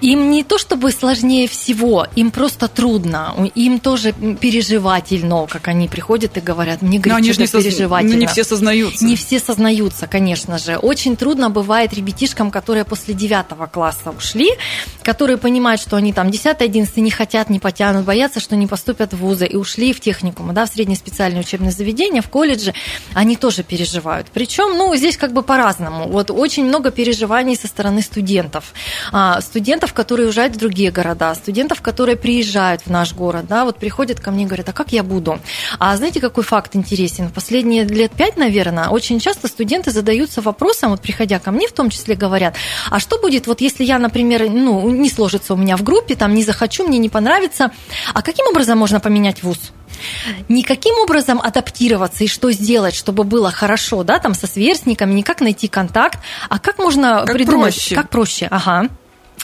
Им 0.01 0.29
не 0.31 0.43
то 0.43 0.57
чтобы 0.57 0.91
сложнее 0.91 1.47
всего, 1.47 2.07
им 2.15 2.31
просто 2.31 2.67
трудно. 2.67 3.33
Им 3.55 3.79
тоже 3.79 4.13
переживательно, 4.13 5.47
как 5.47 5.67
они 5.67 5.87
приходят 5.87 6.37
и 6.37 6.39
говорят, 6.39 6.81
мне 6.81 6.97
Но 6.97 7.03
говорит, 7.03 7.25
они 7.25 7.33
же 7.33 7.41
не, 7.41 7.47
переживательно. 7.47 8.13
ну, 8.13 8.19
не 8.19 8.27
все 8.27 8.43
сознаются. 8.43 9.05
Не 9.05 9.15
все 9.15 9.39
сознаются, 9.39 10.07
конечно 10.07 10.57
же. 10.57 10.77
Очень 10.77 11.15
трудно 11.15 11.49
бывает 11.49 11.93
ребятишкам, 11.93 12.51
которые 12.51 12.85
после 12.85 13.13
9 13.13 13.45
класса 13.71 14.11
ушли, 14.15 14.51
которые 15.03 15.37
понимают, 15.37 15.81
что 15.81 15.95
они 15.95 16.13
там 16.13 16.27
10-11 16.27 16.99
не 17.01 17.11
хотят, 17.11 17.49
не 17.49 17.59
потянут, 17.59 18.05
боятся, 18.05 18.39
что 18.39 18.55
не 18.55 18.67
поступят 18.67 19.13
в 19.13 19.17
вузы, 19.17 19.45
и 19.45 19.55
ушли 19.55 19.93
в 19.93 19.99
техникум, 19.99 20.53
да, 20.53 20.65
в 20.65 20.69
среднее 20.69 20.97
специальное 20.97 21.41
учебное 21.41 21.71
заведение, 21.71 22.21
в 22.21 22.29
колледже, 22.29 22.73
они 23.13 23.35
тоже 23.35 23.63
переживают. 23.63 24.27
Причем, 24.33 24.77
ну, 24.77 24.95
здесь 24.95 25.17
как 25.17 25.33
бы 25.33 25.41
по-разному. 25.41 26.07
Вот 26.07 26.31
очень 26.31 26.65
много 26.65 26.91
переживаний 26.91 27.55
со 27.55 27.67
стороны 27.67 28.01
студентов. 28.01 28.73
А, 29.11 29.41
студентов, 29.41 29.86
которые 29.93 30.27
уезжают 30.27 30.55
в 30.55 30.59
другие 30.59 30.91
города, 30.91 31.33
студентов, 31.35 31.81
которые 31.81 32.15
приезжают 32.15 32.81
в 32.81 32.89
наш 32.89 33.13
город, 33.13 33.45
да, 33.47 33.65
вот 33.65 33.77
приходят 33.77 34.19
ко 34.19 34.31
мне 34.31 34.43
и 34.43 34.45
говорят, 34.45 34.69
а 34.69 34.73
как 34.73 34.91
я 34.91 35.03
буду? 35.03 35.39
А 35.79 35.95
знаете, 35.97 36.19
какой 36.19 36.43
факт 36.43 36.75
интересен? 36.75 37.29
Последние 37.29 37.83
лет 37.85 38.11
пять, 38.11 38.37
наверное, 38.37 38.89
очень 38.89 39.19
часто 39.19 39.47
студенты 39.47 39.91
задаются 39.91 40.41
вопросом, 40.41 40.91
вот 40.91 41.01
приходя 41.01 41.39
ко 41.39 41.51
мне 41.51 41.67
в 41.67 41.71
том 41.71 41.89
числе 41.89 42.15
говорят, 42.15 42.55
а 42.89 42.99
что 42.99 43.19
будет, 43.19 43.47
вот 43.47 43.61
если 43.61 43.83
я, 43.83 43.99
например, 43.99 44.49
ну, 44.49 44.89
не 44.89 45.09
сложится 45.09 45.53
у 45.53 45.57
меня 45.57 45.77
в 45.77 45.83
группе, 45.83 46.15
там, 46.15 46.33
не 46.33 46.43
захочу, 46.43 46.87
мне 46.87 46.97
не 46.97 47.09
понравится, 47.09 47.71
а 48.13 48.21
каким 48.21 48.47
образом 48.47 48.77
можно 48.77 48.99
поменять 48.99 49.43
вуз? 49.43 49.57
Никаким 50.49 50.95
образом 50.99 51.41
адаптироваться 51.41 52.23
и 52.23 52.27
что 52.27 52.51
сделать, 52.51 52.93
чтобы 52.95 53.23
было 53.23 53.51
хорошо, 53.51 54.03
да, 54.03 54.19
там 54.19 54.33
со 54.33 54.45
сверстниками, 54.47 55.13
не 55.13 55.23
как 55.23 55.41
найти 55.41 55.67
контакт, 55.67 56.19
а 56.49 56.59
как 56.59 56.77
можно 56.77 57.23
Как 57.25 57.33
придумать, 57.33 57.73
проще. 57.73 57.95
как 57.95 58.09
проще, 58.09 58.47
ага. 58.51 58.89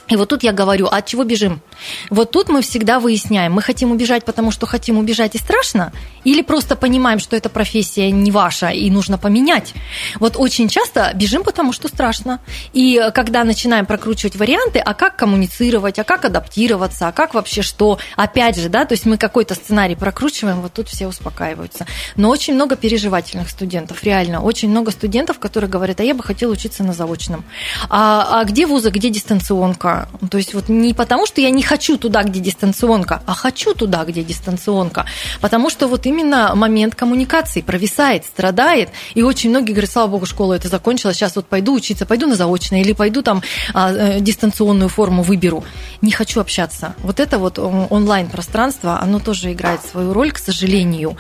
И 0.10 0.16
вот 0.16 0.30
тут 0.30 0.44
я 0.44 0.52
говорю, 0.52 0.88
а 0.88 0.98
от 0.98 1.06
чего 1.06 1.24
бежим? 1.24 1.62
Вот 2.10 2.32
тут 2.32 2.50
мы 2.50 2.62
всегда 2.62 3.00
выясняем, 3.00 3.54
мы 3.54 3.62
хотим 3.62 3.92
убежать, 3.92 4.26
потому 4.26 4.52
что 4.52 4.66
хотим 4.66 4.98
убежать 4.98 5.36
и 5.36 5.38
страшно, 5.38 5.94
или 6.26 6.42
просто 6.42 6.76
понимаем, 6.76 7.20
что 7.20 7.36
эта 7.36 7.50
профессия 7.50 8.12
не 8.12 8.30
ваша 8.30 8.70
и 8.70 8.90
нужно 8.90 9.18
поменять. 9.18 9.74
Вот 10.20 10.36
очень 10.38 10.68
часто 10.68 11.12
бежим, 11.16 11.44
потому 11.44 11.72
что 11.72 11.88
страшно. 11.88 12.42
И 12.74 13.02
когда 13.14 13.44
начинаем 13.44 13.86
прокручивать 13.86 14.36
варианты, 14.36 14.80
а 14.80 14.94
как 14.94 15.16
коммуницировать, 15.16 16.00
а 16.00 16.04
как 16.04 16.26
адаптироваться, 16.26 17.08
а 17.08 17.12
как 17.12 17.34
вообще 17.34 17.62
что, 17.62 17.98
опять 18.18 18.58
же, 18.58 18.68
да, 18.68 18.86
то 18.86 18.94
есть 18.94 19.06
мы 19.06 19.18
какой-то 19.18 19.56
сценарий 19.56 19.96
прокручиваем, 19.96 20.62
вот 20.62 20.74
тут 20.74 20.90
все 20.90 21.08
успокаиваются. 21.08 21.88
Но 22.18 22.30
очень 22.30 22.56
много 22.56 22.76
переживательных 22.76 23.50
студентов, 23.50 24.04
реально, 24.04 24.42
очень 24.42 24.70
много 24.70 24.92
студентов, 24.92 25.40
которые 25.40 25.70
говорят, 25.70 26.02
а 26.02 26.04
я 26.04 26.14
бы 26.14 26.24
хотел 26.24 26.52
учиться 26.52 26.84
на 26.84 26.94
заочном. 26.94 27.46
А, 27.90 28.42
а 28.42 28.44
где 28.44 28.66
вузы, 28.66 28.90
где 28.90 29.10
дистанционка? 29.10 29.83
То 30.30 30.38
есть 30.38 30.54
вот 30.54 30.70
не 30.70 30.94
потому, 30.94 31.26
что 31.26 31.42
я 31.42 31.50
не 31.50 31.62
хочу 31.62 31.98
туда, 31.98 32.24
где 32.24 32.40
дистанционка, 32.40 33.22
а 33.26 33.34
хочу 33.34 33.74
туда, 33.74 34.04
где 34.06 34.24
дистанционка. 34.24 35.06
Потому 35.42 35.70
что 35.70 35.88
вот 35.88 36.06
именно 36.06 36.56
момент 36.56 36.96
коммуникации 36.96 37.62
провисает, 37.62 38.26
страдает. 38.26 38.90
И 39.14 39.22
очень 39.22 39.50
многие 39.50 39.74
говорят, 39.74 39.92
слава 39.92 40.08
богу, 40.08 40.26
школа 40.26 40.54
это 40.54 40.70
закончилась, 40.70 41.18
сейчас 41.18 41.36
вот 41.36 41.48
пойду 41.48 41.74
учиться, 41.74 42.06
пойду 42.06 42.28
на 42.28 42.36
заочное 42.36 42.82
или 42.82 42.94
пойду 42.94 43.22
там 43.22 43.42
а, 43.74 43.92
э, 43.92 44.20
дистанционную 44.22 44.90
форму 44.90 45.24
выберу. 45.24 45.64
Не 46.02 46.12
хочу 46.12 46.40
общаться. 46.40 46.96
Вот 47.00 47.20
это 47.20 47.38
вот 47.38 47.58
м, 47.60 47.88
онлайн-пространство, 47.90 49.00
оно 49.02 49.20
тоже 49.20 49.52
играет 49.52 49.82
свою 49.86 50.14
роль, 50.14 50.32
к 50.32 50.38
сожалению. 50.38 51.18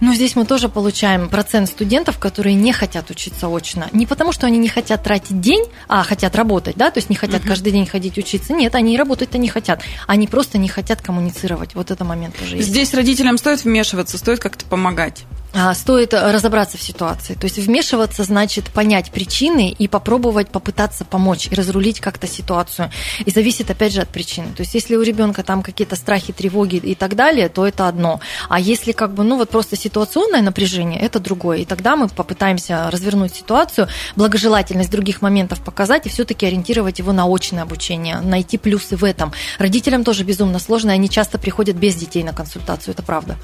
Но 0.00 0.14
здесь 0.14 0.36
мы 0.36 0.44
тоже 0.44 0.68
получаем 0.68 1.28
процент 1.28 1.68
студентов, 1.68 2.18
которые 2.18 2.54
не 2.54 2.72
хотят 2.72 3.10
учиться 3.10 3.48
очно. 3.48 3.88
Не 3.92 4.06
потому, 4.06 4.32
что 4.32 4.46
они 4.46 4.58
не 4.58 4.68
хотят 4.68 5.02
тратить 5.02 5.40
день, 5.40 5.64
а 5.88 6.02
хотят 6.02 6.36
работать, 6.36 6.76
да, 6.76 6.90
то 6.90 6.98
есть 6.98 7.10
не 7.10 7.16
хотят 7.16 7.42
каждый 7.42 7.72
день 7.72 7.86
ходить 7.86 8.01
учиться. 8.18 8.52
Нет, 8.52 8.74
они 8.74 8.96
работать-то 8.96 9.38
не 9.38 9.48
хотят. 9.48 9.82
Они 10.06 10.26
просто 10.26 10.58
не 10.58 10.68
хотят 10.68 11.00
коммуницировать. 11.00 11.74
Вот 11.74 11.90
это 11.90 12.04
момент 12.04 12.36
тоже 12.36 12.56
есть. 12.56 12.68
Здесь 12.68 12.94
родителям 12.94 13.38
стоит 13.38 13.64
вмешиваться, 13.64 14.18
стоит 14.18 14.38
как-то 14.38 14.64
помогать. 14.64 15.24
А, 15.54 15.74
Стоит 15.74 16.14
разобраться 16.14 16.78
в 16.78 16.82
ситуации. 16.82 17.34
То 17.34 17.44
есть 17.44 17.58
вмешиваться 17.58 18.24
значит 18.24 18.70
понять 18.70 19.10
причины 19.10 19.70
и 19.70 19.86
попробовать 19.86 20.48
попытаться 20.48 21.04
помочь 21.04 21.48
и 21.50 21.54
разрулить 21.54 22.00
как-то 22.00 22.26
ситуацию. 22.26 22.90
И 23.26 23.30
зависит 23.30 23.70
опять 23.70 23.92
же 23.92 24.00
от 24.00 24.08
причины. 24.08 24.48
То 24.56 24.62
есть 24.62 24.74
если 24.74 24.96
у 24.96 25.02
ребенка 25.02 25.42
там 25.42 25.62
какие-то 25.62 25.96
страхи, 25.96 26.32
тревоги 26.32 26.76
и 26.76 26.94
так 26.94 27.16
далее, 27.16 27.50
то 27.50 27.66
это 27.66 27.86
одно. 27.86 28.20
А 28.48 28.58
если 28.58 28.92
как 28.92 29.12
бы, 29.12 29.24
ну 29.24 29.36
вот 29.36 29.50
просто 29.50 29.76
ситуационное 29.76 30.40
напряжение, 30.40 31.00
это 31.00 31.20
другое. 31.20 31.58
И 31.58 31.64
тогда 31.66 31.96
мы 31.96 32.08
попытаемся 32.08 32.90
развернуть 32.90 33.34
ситуацию, 33.34 33.88
благожелательность 34.16 34.90
других 34.90 35.20
моментов 35.20 35.62
показать 35.62 36.06
и 36.06 36.08
все-таки 36.08 36.46
ориентировать 36.46 36.98
его 36.98 37.12
на 37.12 37.26
очное 37.26 37.62
обучение, 37.62 38.20
найти 38.20 38.56
плюсы 38.56 38.96
в 38.96 39.04
этом. 39.04 39.32
Родителям 39.58 40.02
тоже 40.02 40.24
безумно 40.24 40.58
сложно, 40.58 40.92
и 40.92 40.94
они 40.94 41.10
часто 41.10 41.38
приходят 41.38 41.76
без 41.76 41.94
детей 41.94 42.24
на 42.24 42.32
консультацию, 42.32 42.94
это 42.94 43.02
правда. 43.02 43.36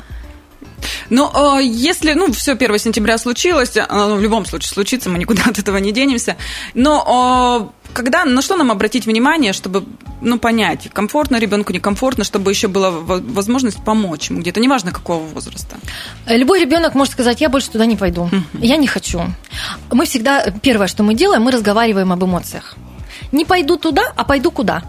Но 1.11 1.59
э, 1.59 1.65
если, 1.65 2.13
ну, 2.13 2.33
все 2.33 2.53
1 2.53 2.79
сентября 2.79 3.19
случилось, 3.19 3.77
оно 3.77 4.17
в 4.17 4.21
любом 4.23 4.47
случае 4.47 4.69
случится, 4.69 5.09
мы 5.11 5.19
никуда 5.19 5.43
от 5.47 5.59
этого 5.59 5.79
не 5.79 5.93
денемся. 5.93 6.37
Но 6.75 7.71
э, 7.71 7.93
когда, 7.95 8.25
на 8.25 8.43
что 8.43 8.57
нам 8.57 8.71
обратить 8.71 9.07
внимание, 9.07 9.53
чтобы, 9.53 9.85
ну, 10.21 10.39
понять, 10.39 10.89
комфортно 10.93 11.39
ребенку, 11.39 11.73
некомфортно, 11.73 12.25
чтобы 12.25 12.51
еще 12.51 12.69
была 12.69 12.91
во- 12.91 13.21
возможность 13.21 13.83
помочь 13.85 14.31
ему 14.31 14.41
где-то, 14.41 14.61
неважно 14.61 14.93
какого 14.93 15.25
возраста. 15.25 15.77
Любой 16.27 16.61
ребенок 16.61 16.95
может 16.95 17.15
сказать, 17.15 17.41
я 17.41 17.49
больше 17.49 17.71
туда 17.71 17.87
не 17.87 17.97
пойду, 17.97 18.31
я 18.61 18.77
не 18.77 18.87
хочу. 18.87 19.23
Мы 19.91 20.05
всегда, 20.05 20.53
первое, 20.63 20.87
что 20.87 21.03
мы 21.03 21.15
делаем, 21.15 21.43
мы 21.43 21.51
разговариваем 21.51 22.13
об 22.13 22.23
эмоциях. 22.23 22.77
Не 23.33 23.45
пойду 23.45 23.77
туда, 23.77 24.13
а 24.17 24.25
пойду 24.25 24.51
куда. 24.51 24.83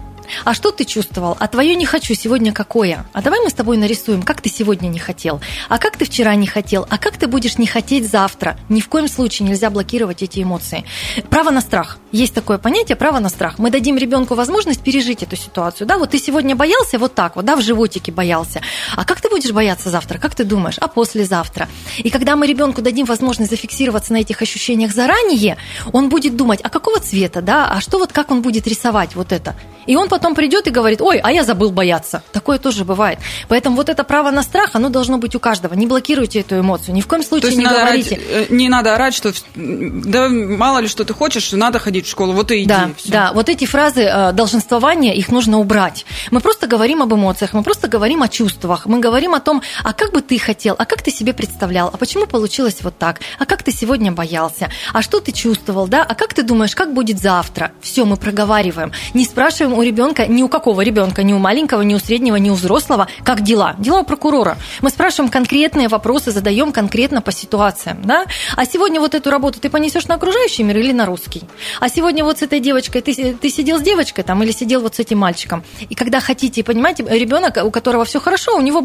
А 0.44 0.54
что 0.54 0.70
ты 0.70 0.84
чувствовал? 0.84 1.36
А 1.38 1.48
твое 1.48 1.74
не 1.74 1.86
хочу 1.86 2.14
сегодня 2.14 2.52
какое? 2.52 3.06
А 3.12 3.22
давай 3.22 3.40
мы 3.40 3.50
с 3.50 3.54
тобой 3.54 3.76
нарисуем, 3.76 4.22
как 4.22 4.40
ты 4.40 4.48
сегодня 4.48 4.88
не 4.88 4.98
хотел, 4.98 5.40
а 5.68 5.78
как 5.78 5.96
ты 5.96 6.04
вчера 6.04 6.34
не 6.34 6.46
хотел, 6.46 6.86
а 6.88 6.98
как 6.98 7.16
ты 7.16 7.26
будешь 7.26 7.58
не 7.58 7.66
хотеть 7.66 8.10
завтра. 8.10 8.58
Ни 8.68 8.80
в 8.80 8.88
коем 8.88 9.08
случае 9.08 9.48
нельзя 9.48 9.70
блокировать 9.70 10.22
эти 10.22 10.42
эмоции. 10.42 10.84
Право 11.28 11.50
на 11.50 11.60
страх. 11.60 11.98
Есть 12.12 12.34
такое 12.34 12.58
понятие 12.58 12.96
право 12.96 13.18
на 13.18 13.28
страх. 13.28 13.58
Мы 13.58 13.70
дадим 13.70 13.96
ребенку 13.96 14.34
возможность 14.34 14.82
пережить 14.82 15.22
эту 15.22 15.36
ситуацию. 15.36 15.86
Да, 15.86 15.98
вот 15.98 16.10
ты 16.10 16.18
сегодня 16.18 16.56
боялся 16.56 16.98
вот 16.98 17.14
так 17.14 17.36
вот, 17.36 17.44
да, 17.44 17.56
в 17.56 17.62
животике 17.62 18.12
боялся. 18.12 18.60
А 18.96 19.04
как 19.04 19.20
ты 19.20 19.28
будешь 19.28 19.52
бояться 19.52 19.90
завтра? 19.90 20.18
Как 20.18 20.34
ты 20.34 20.44
думаешь? 20.44 20.78
А 20.80 20.88
послезавтра? 20.88 21.68
И 21.98 22.10
когда 22.10 22.36
мы 22.36 22.46
ребенку 22.46 22.82
дадим 22.82 23.06
возможность 23.06 23.50
зафиксироваться 23.50 24.12
на 24.12 24.18
этих 24.18 24.42
ощущениях 24.42 24.92
заранее, 24.92 25.56
он 25.92 26.08
будет 26.08 26.36
думать, 26.36 26.60
а 26.62 26.68
какого 26.68 27.00
цвета, 27.00 27.42
да, 27.42 27.70
а 27.72 27.80
что 27.80 27.98
вот 27.98 28.12
как 28.12 28.30
он 28.30 28.42
будет 28.42 28.66
рисовать 28.66 29.14
вот 29.14 29.32
это. 29.32 29.54
И 29.86 29.96
он 29.96 30.08
потом 30.08 30.19
придет 30.34 30.66
и 30.66 30.70
говорит, 30.70 31.00
ой, 31.00 31.18
а 31.18 31.32
я 31.32 31.44
забыл 31.44 31.70
бояться. 31.70 32.22
Такое 32.32 32.58
тоже 32.58 32.84
бывает. 32.84 33.18
Поэтому 33.48 33.76
вот 33.76 33.88
это 33.88 34.04
право 34.04 34.30
на 34.30 34.42
страх, 34.42 34.70
оно 34.74 34.88
должно 34.88 35.18
быть 35.18 35.34
у 35.34 35.40
каждого. 35.40 35.74
Не 35.74 35.86
блокируйте 35.86 36.40
эту 36.40 36.60
эмоцию, 36.60 36.94
ни 36.94 37.00
в 37.00 37.06
коем 37.06 37.22
случае 37.22 37.56
не 37.56 37.64
говорите. 37.64 38.20
Орать, 38.34 38.50
не 38.50 38.68
надо 38.68 38.94
орать, 38.94 39.14
что 39.14 39.32
да 39.54 40.28
мало 40.28 40.78
ли 40.78 40.88
что 40.88 41.04
ты 41.04 41.14
хочешь, 41.14 41.52
надо 41.52 41.78
ходить 41.78 42.06
в 42.06 42.10
школу, 42.10 42.32
вот 42.32 42.50
и 42.50 42.60
иди. 42.60 42.68
Да, 42.68 42.90
все. 42.96 43.10
да, 43.10 43.32
вот 43.32 43.48
эти 43.48 43.64
фразы 43.64 44.02
э, 44.02 44.32
долженствования, 44.32 45.14
их 45.14 45.30
нужно 45.30 45.58
убрать. 45.58 46.04
Мы 46.30 46.40
просто 46.40 46.66
говорим 46.66 47.02
об 47.02 47.12
эмоциях, 47.14 47.52
мы 47.52 47.62
просто 47.62 47.88
говорим 47.88 48.22
о 48.22 48.28
чувствах, 48.28 48.86
мы 48.86 49.00
говорим 49.00 49.34
о 49.34 49.40
том, 49.40 49.62
а 49.84 49.92
как 49.92 50.12
бы 50.12 50.20
ты 50.20 50.38
хотел, 50.38 50.74
а 50.78 50.84
как 50.84 51.02
ты 51.02 51.10
себе 51.10 51.32
представлял, 51.32 51.88
а 51.92 51.96
почему 51.96 52.26
получилось 52.26 52.78
вот 52.82 52.98
так, 52.98 53.20
а 53.38 53.46
как 53.46 53.62
ты 53.62 53.72
сегодня 53.72 54.12
боялся, 54.12 54.70
а 54.92 55.02
что 55.02 55.20
ты 55.20 55.32
чувствовал, 55.32 55.88
да, 55.88 56.02
а 56.02 56.14
как 56.14 56.34
ты 56.34 56.42
думаешь, 56.42 56.74
как 56.74 56.92
будет 56.94 57.18
завтра. 57.20 57.72
Все, 57.80 58.04
мы 58.04 58.16
проговариваем. 58.16 58.92
Не 59.14 59.24
спрашиваем 59.24 59.76
у 59.78 59.82
ребенка, 59.82 60.09
ни 60.28 60.42
у 60.42 60.48
какого 60.48 60.82
ребенка, 60.82 61.22
ни 61.22 61.32
у 61.32 61.38
маленького, 61.38 61.82
ни 61.82 61.94
у 61.94 61.98
среднего, 61.98 62.36
ни 62.36 62.50
у 62.50 62.54
взрослого, 62.54 63.08
как 63.24 63.42
дела. 63.42 63.74
Дела 63.78 64.00
у 64.00 64.04
прокурора. 64.04 64.56
Мы 64.80 64.90
спрашиваем 64.90 65.30
конкретные 65.30 65.88
вопросы, 65.88 66.30
задаем 66.30 66.72
конкретно 66.72 67.22
по 67.22 67.32
ситуациям. 67.32 68.02
Да? 68.02 68.24
А 68.56 68.64
сегодня 68.64 69.00
вот 69.00 69.14
эту 69.14 69.30
работу 69.30 69.60
ты 69.60 69.70
понесешь 69.70 70.06
на 70.06 70.16
окружающий 70.16 70.62
мир 70.62 70.78
или 70.78 70.92
на 70.92 71.06
русский? 71.06 71.42
А 71.80 71.88
сегодня 71.88 72.24
вот 72.24 72.38
с 72.38 72.42
этой 72.42 72.60
девочкой, 72.60 73.02
ты, 73.02 73.34
ты 73.34 73.50
сидел 73.50 73.78
с 73.78 73.82
девочкой 73.82 74.24
там 74.24 74.42
или 74.42 74.52
сидел 74.52 74.80
вот 74.80 74.96
с 74.96 74.98
этим 74.98 75.18
мальчиком? 75.18 75.62
И 75.88 75.94
когда 75.94 76.20
хотите, 76.20 76.62
понимаете, 76.64 77.04
ребенок, 77.08 77.58
у 77.64 77.70
которого 77.70 78.04
все 78.04 78.20
хорошо, 78.20 78.56
у 78.56 78.60
него 78.60 78.80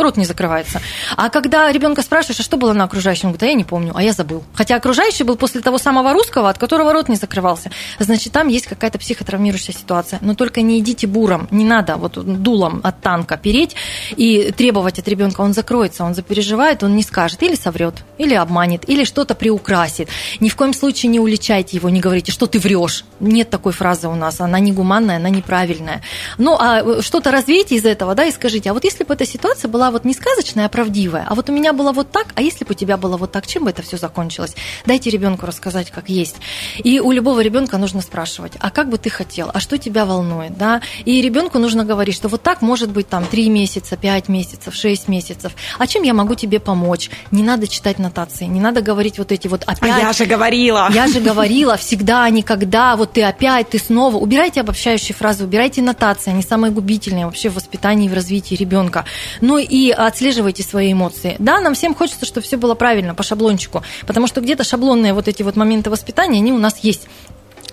рот 0.00 0.16
не 0.16 0.24
закрывается. 0.24 0.80
А 1.16 1.28
когда 1.28 1.70
ребенка 1.70 2.02
спрашиваешь, 2.02 2.40
а 2.40 2.42
что 2.42 2.56
было 2.56 2.72
на 2.72 2.84
окружающем, 2.84 3.28
он 3.28 3.32
говорит, 3.32 3.42
а 3.42 3.46
я 3.46 3.54
не 3.54 3.64
помню, 3.64 3.92
а 3.94 4.02
я 4.02 4.12
забыл. 4.12 4.44
Хотя 4.54 4.76
окружающий 4.76 5.24
был 5.24 5.36
после 5.36 5.60
того 5.60 5.78
самого 5.78 6.12
русского, 6.12 6.48
от 6.50 6.58
которого 6.58 6.92
рот 6.92 7.08
не 7.08 7.16
закрывался. 7.16 7.70
Значит, 7.98 8.32
там 8.32 8.48
есть 8.48 8.66
какая-то 8.66 8.98
психотравмирующая 8.98 9.74
ситуация. 9.74 10.18
Но 10.22 10.34
только 10.34 10.62
не 10.66 10.80
идите 10.80 11.06
буром, 11.06 11.48
не 11.50 11.64
надо 11.64 11.96
вот 11.96 12.14
дулом 12.42 12.80
от 12.82 13.00
танка 13.00 13.36
переть 13.36 13.76
и 14.16 14.52
требовать 14.56 14.98
от 14.98 15.08
ребенка, 15.08 15.40
он 15.40 15.52
закроется, 15.52 16.04
он 16.04 16.14
запереживает, 16.14 16.82
он 16.82 16.96
не 16.96 17.02
скажет, 17.02 17.42
или 17.42 17.54
соврет, 17.54 18.04
или 18.18 18.34
обманет, 18.34 18.88
или 18.88 19.04
что-то 19.04 19.34
приукрасит. 19.34 20.08
Ни 20.40 20.48
в 20.48 20.56
коем 20.56 20.74
случае 20.74 21.10
не 21.10 21.20
уличайте 21.20 21.76
его, 21.76 21.88
не 21.88 22.00
говорите, 22.00 22.32
что 22.32 22.46
ты 22.46 22.58
врешь. 22.58 23.04
Нет 23.20 23.50
такой 23.50 23.72
фразы 23.72 24.08
у 24.08 24.14
нас, 24.14 24.40
она 24.40 24.58
не 24.58 24.72
гуманная, 24.72 25.16
она 25.16 25.28
неправильная. 25.28 26.02
Ну, 26.38 26.56
а 26.58 27.02
что-то 27.02 27.30
развейте 27.30 27.76
из 27.76 27.84
этого, 27.84 28.14
да, 28.14 28.24
и 28.26 28.32
скажите, 28.32 28.70
а 28.70 28.74
вот 28.74 28.84
если 28.84 29.04
бы 29.04 29.14
эта 29.14 29.26
ситуация 29.26 29.68
была 29.68 29.90
вот 29.90 30.04
не 30.04 30.14
сказочная, 30.14 30.66
а 30.66 30.68
правдивая, 30.68 31.26
а 31.28 31.34
вот 31.34 31.48
у 31.48 31.52
меня 31.52 31.72
было 31.72 31.92
вот 31.92 32.10
так, 32.10 32.28
а 32.34 32.42
если 32.42 32.64
бы 32.64 32.72
у 32.72 32.74
тебя 32.74 32.96
было 32.96 33.16
вот 33.16 33.32
так, 33.32 33.46
чем 33.46 33.64
бы 33.64 33.70
это 33.70 33.82
все 33.82 33.96
закончилось? 33.96 34.54
Дайте 34.84 35.10
ребенку 35.10 35.46
рассказать, 35.46 35.90
как 35.90 36.08
есть. 36.08 36.36
И 36.78 37.00
у 37.00 37.12
любого 37.12 37.40
ребенка 37.40 37.78
нужно 37.78 38.00
спрашивать, 38.00 38.52
а 38.60 38.70
как 38.70 38.88
бы 38.88 38.98
ты 38.98 39.10
хотел, 39.10 39.50
а 39.52 39.60
что 39.60 39.78
тебя 39.78 40.04
волнует, 40.04 40.45
да? 40.50 40.80
И 41.04 41.20
ребенку 41.20 41.58
нужно 41.58 41.84
говорить, 41.84 42.14
что 42.14 42.28
вот 42.28 42.42
так 42.42 42.62
может 42.62 42.90
быть 42.90 43.08
там 43.08 43.24
3 43.24 43.48
месяца, 43.48 43.96
5 43.96 44.28
месяцев, 44.28 44.74
6 44.74 45.08
месяцев. 45.08 45.52
А 45.78 45.86
чем 45.86 46.02
я 46.02 46.14
могу 46.14 46.34
тебе 46.34 46.60
помочь? 46.60 47.10
Не 47.30 47.42
надо 47.42 47.68
читать 47.68 47.98
нотации, 47.98 48.44
не 48.44 48.60
надо 48.60 48.82
говорить 48.82 49.18
вот 49.18 49.32
эти 49.32 49.48
вот 49.48 49.62
опять. 49.64 49.94
А 49.96 49.98
я 49.98 50.12
же 50.12 50.26
говорила. 50.26 50.88
Я 50.92 51.06
же 51.08 51.20
говорила, 51.20 51.76
всегда, 51.76 52.28
никогда, 52.30 52.96
вот 52.96 53.12
ты 53.12 53.22
опять, 53.22 53.70
ты 53.70 53.78
снова. 53.78 54.16
Убирайте 54.16 54.60
обобщающие 54.60 55.14
фразы, 55.14 55.44
убирайте 55.44 55.82
нотации, 55.82 56.30
они 56.30 56.42
самые 56.42 56.72
губительные 56.72 57.26
вообще 57.26 57.48
в 57.48 57.54
воспитании 57.54 58.06
и 58.06 58.08
в 58.08 58.14
развитии 58.14 58.54
ребенка. 58.54 59.04
Ну 59.40 59.58
и 59.58 59.90
отслеживайте 59.90 60.62
свои 60.62 60.92
эмоции. 60.92 61.36
Да, 61.38 61.60
нам 61.60 61.74
всем 61.74 61.94
хочется, 61.94 62.26
чтобы 62.26 62.46
все 62.46 62.56
было 62.56 62.74
правильно, 62.74 63.14
по 63.14 63.22
шаблончику, 63.22 63.82
потому 64.06 64.26
что 64.26 64.40
где-то 64.40 64.64
шаблонные 64.64 65.12
вот 65.12 65.28
эти 65.28 65.42
вот 65.42 65.56
моменты 65.56 65.90
воспитания, 65.90 66.38
они 66.38 66.52
у 66.52 66.58
нас 66.58 66.78
есть. 66.82 67.06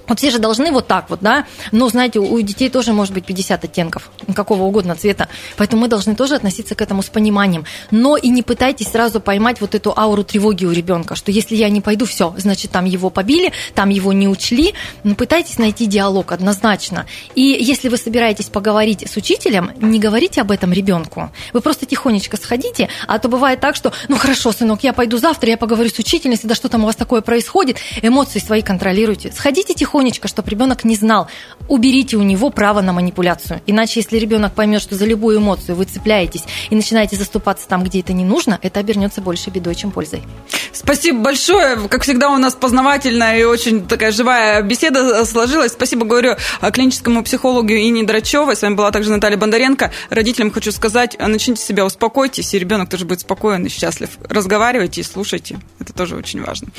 Вот 0.07 0.19
все 0.19 0.31
же 0.31 0.39
должны 0.39 0.71
вот 0.71 0.87
так 0.87 1.09
вот, 1.09 1.19
да, 1.21 1.45
но, 1.71 1.87
знаете, 1.87 2.19
у 2.19 2.41
детей 2.41 2.69
тоже 2.69 2.91
может 2.93 3.13
быть 3.13 3.25
50 3.25 3.63
оттенков, 3.63 4.11
какого 4.35 4.63
угодно 4.63 4.95
цвета, 4.95 5.29
поэтому 5.57 5.83
мы 5.83 5.87
должны 5.87 6.15
тоже 6.15 6.35
относиться 6.35 6.75
к 6.75 6.81
этому 6.81 7.01
с 7.03 7.07
пониманием. 7.07 7.65
Но 7.89 8.17
и 8.17 8.27
не 8.29 8.43
пытайтесь 8.43 8.91
сразу 8.91 9.21
поймать 9.21 9.61
вот 9.61 9.75
эту 9.75 9.97
ауру 9.97 10.23
тревоги 10.23 10.65
у 10.65 10.71
ребенка, 10.71 11.15
что 11.15 11.31
если 11.31 11.55
я 11.55 11.69
не 11.69 11.79
пойду, 11.79 12.05
все, 12.05 12.33
значит, 12.37 12.71
там 12.71 12.85
его 12.85 13.09
побили, 13.09 13.53
там 13.73 13.89
его 13.89 14.11
не 14.11 14.27
учли. 14.27 14.73
Но 15.03 15.15
пытайтесь 15.15 15.57
найти 15.57 15.85
диалог 15.85 16.31
однозначно. 16.31 17.05
И 17.35 17.41
если 17.41 17.87
вы 17.87 17.97
собираетесь 17.97 18.45
поговорить 18.45 19.09
с 19.09 19.15
учителем, 19.15 19.71
не 19.79 19.99
говорите 19.99 20.41
об 20.41 20.51
этом 20.51 20.73
ребенку. 20.73 21.31
Вы 21.53 21.61
просто 21.61 21.85
тихонечко 21.85 22.37
сходите, 22.37 22.89
а 23.07 23.19
то 23.19 23.29
бывает 23.29 23.61
так, 23.61 23.75
что, 23.75 23.93
ну 24.09 24.17
хорошо, 24.17 24.51
сынок, 24.51 24.83
я 24.83 24.91
пойду 24.91 25.17
завтра, 25.17 25.49
я 25.49 25.57
поговорю 25.57 25.89
с 25.89 25.99
учительницей, 25.99 26.49
да 26.49 26.55
что 26.55 26.67
там 26.67 26.83
у 26.83 26.87
вас 26.87 26.95
такое 26.95 27.21
происходит, 27.21 27.77
эмоции 28.01 28.39
свои 28.39 28.61
контролируйте. 28.61 29.31
Сходите 29.31 29.73
тихонечко 29.73 29.92
тихонечко, 29.93 30.27
чтобы 30.27 30.49
ребенок 30.49 30.83
не 30.83 30.95
знал. 30.95 31.27
Уберите 31.67 32.17
у 32.17 32.23
него 32.23 32.49
право 32.49 32.81
на 32.81 32.93
манипуляцию. 32.93 33.61
Иначе, 33.67 33.99
если 33.99 34.17
ребенок 34.17 34.53
поймет, 34.53 34.81
что 34.81 34.95
за 34.95 35.05
любую 35.05 35.37
эмоцию 35.37 35.75
вы 35.75 35.85
цепляетесь 35.85 36.43
и 36.71 36.75
начинаете 36.75 37.15
заступаться 37.15 37.67
там, 37.67 37.83
где 37.83 37.99
это 37.99 38.11
не 38.11 38.25
нужно, 38.25 38.57
это 38.63 38.79
обернется 38.79 39.21
больше 39.21 39.51
бедой, 39.51 39.75
чем 39.75 39.91
пользой. 39.91 40.23
Спасибо 40.71 41.19
большое. 41.19 41.77
Как 41.87 42.01
всегда, 42.01 42.31
у 42.31 42.37
нас 42.37 42.55
познавательная 42.55 43.37
и 43.37 43.43
очень 43.43 43.85
такая 43.85 44.11
живая 44.11 44.63
беседа 44.63 45.23
сложилась. 45.25 45.73
Спасибо, 45.73 46.05
говорю, 46.05 46.37
клиническому 46.71 47.23
психологу 47.23 47.69
Ине 47.69 48.03
Драчевой. 48.03 48.55
С 48.55 48.63
вами 48.63 48.73
была 48.73 48.89
также 48.89 49.11
Наталья 49.11 49.37
Бондаренко. 49.37 49.91
Родителям 50.09 50.49
хочу 50.49 50.71
сказать, 50.71 51.15
начните 51.19 51.61
себя, 51.61 51.85
успокойтесь, 51.85 52.51
и 52.55 52.59
ребенок 52.59 52.89
тоже 52.89 53.05
будет 53.05 53.19
спокоен 53.19 53.63
и 53.65 53.69
счастлив. 53.69 54.09
Разговаривайте 54.27 55.01
и 55.01 55.03
слушайте. 55.03 55.59
Это 55.79 55.93
тоже 55.93 56.15
очень 56.15 56.41
важно. 56.41 56.69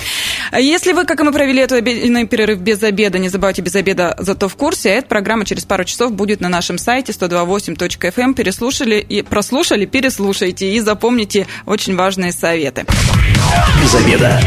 Если 0.59 0.92
вы, 0.92 1.05
как 1.05 1.20
и 1.20 1.22
мы, 1.22 1.33
провели 1.33 1.61
этот 1.61 1.79
обеденный 1.79 2.27
перерыв 2.27 2.59
без 2.59 2.83
обеда, 2.83 3.03
обеда. 3.04 3.18
Не 3.18 3.28
забывайте 3.28 3.62
без 3.62 3.74
обеда, 3.74 4.14
зато 4.18 4.48
в 4.48 4.56
курсе. 4.56 4.90
Эта 4.90 5.08
программа 5.08 5.44
через 5.44 5.64
пару 5.64 5.84
часов 5.84 6.12
будет 6.12 6.40
на 6.40 6.48
нашем 6.48 6.78
сайте 6.78 7.12
128.fm. 7.12 8.12
Эм. 8.16 8.34
Переслушали 8.34 8.96
и 8.96 9.22
прослушали, 9.22 9.84
переслушайте 9.84 10.72
и 10.72 10.80
запомните 10.80 11.46
очень 11.66 11.96
важные 11.96 12.32
советы. 12.32 12.86
Без 13.82 13.94
обеда. 13.94 14.40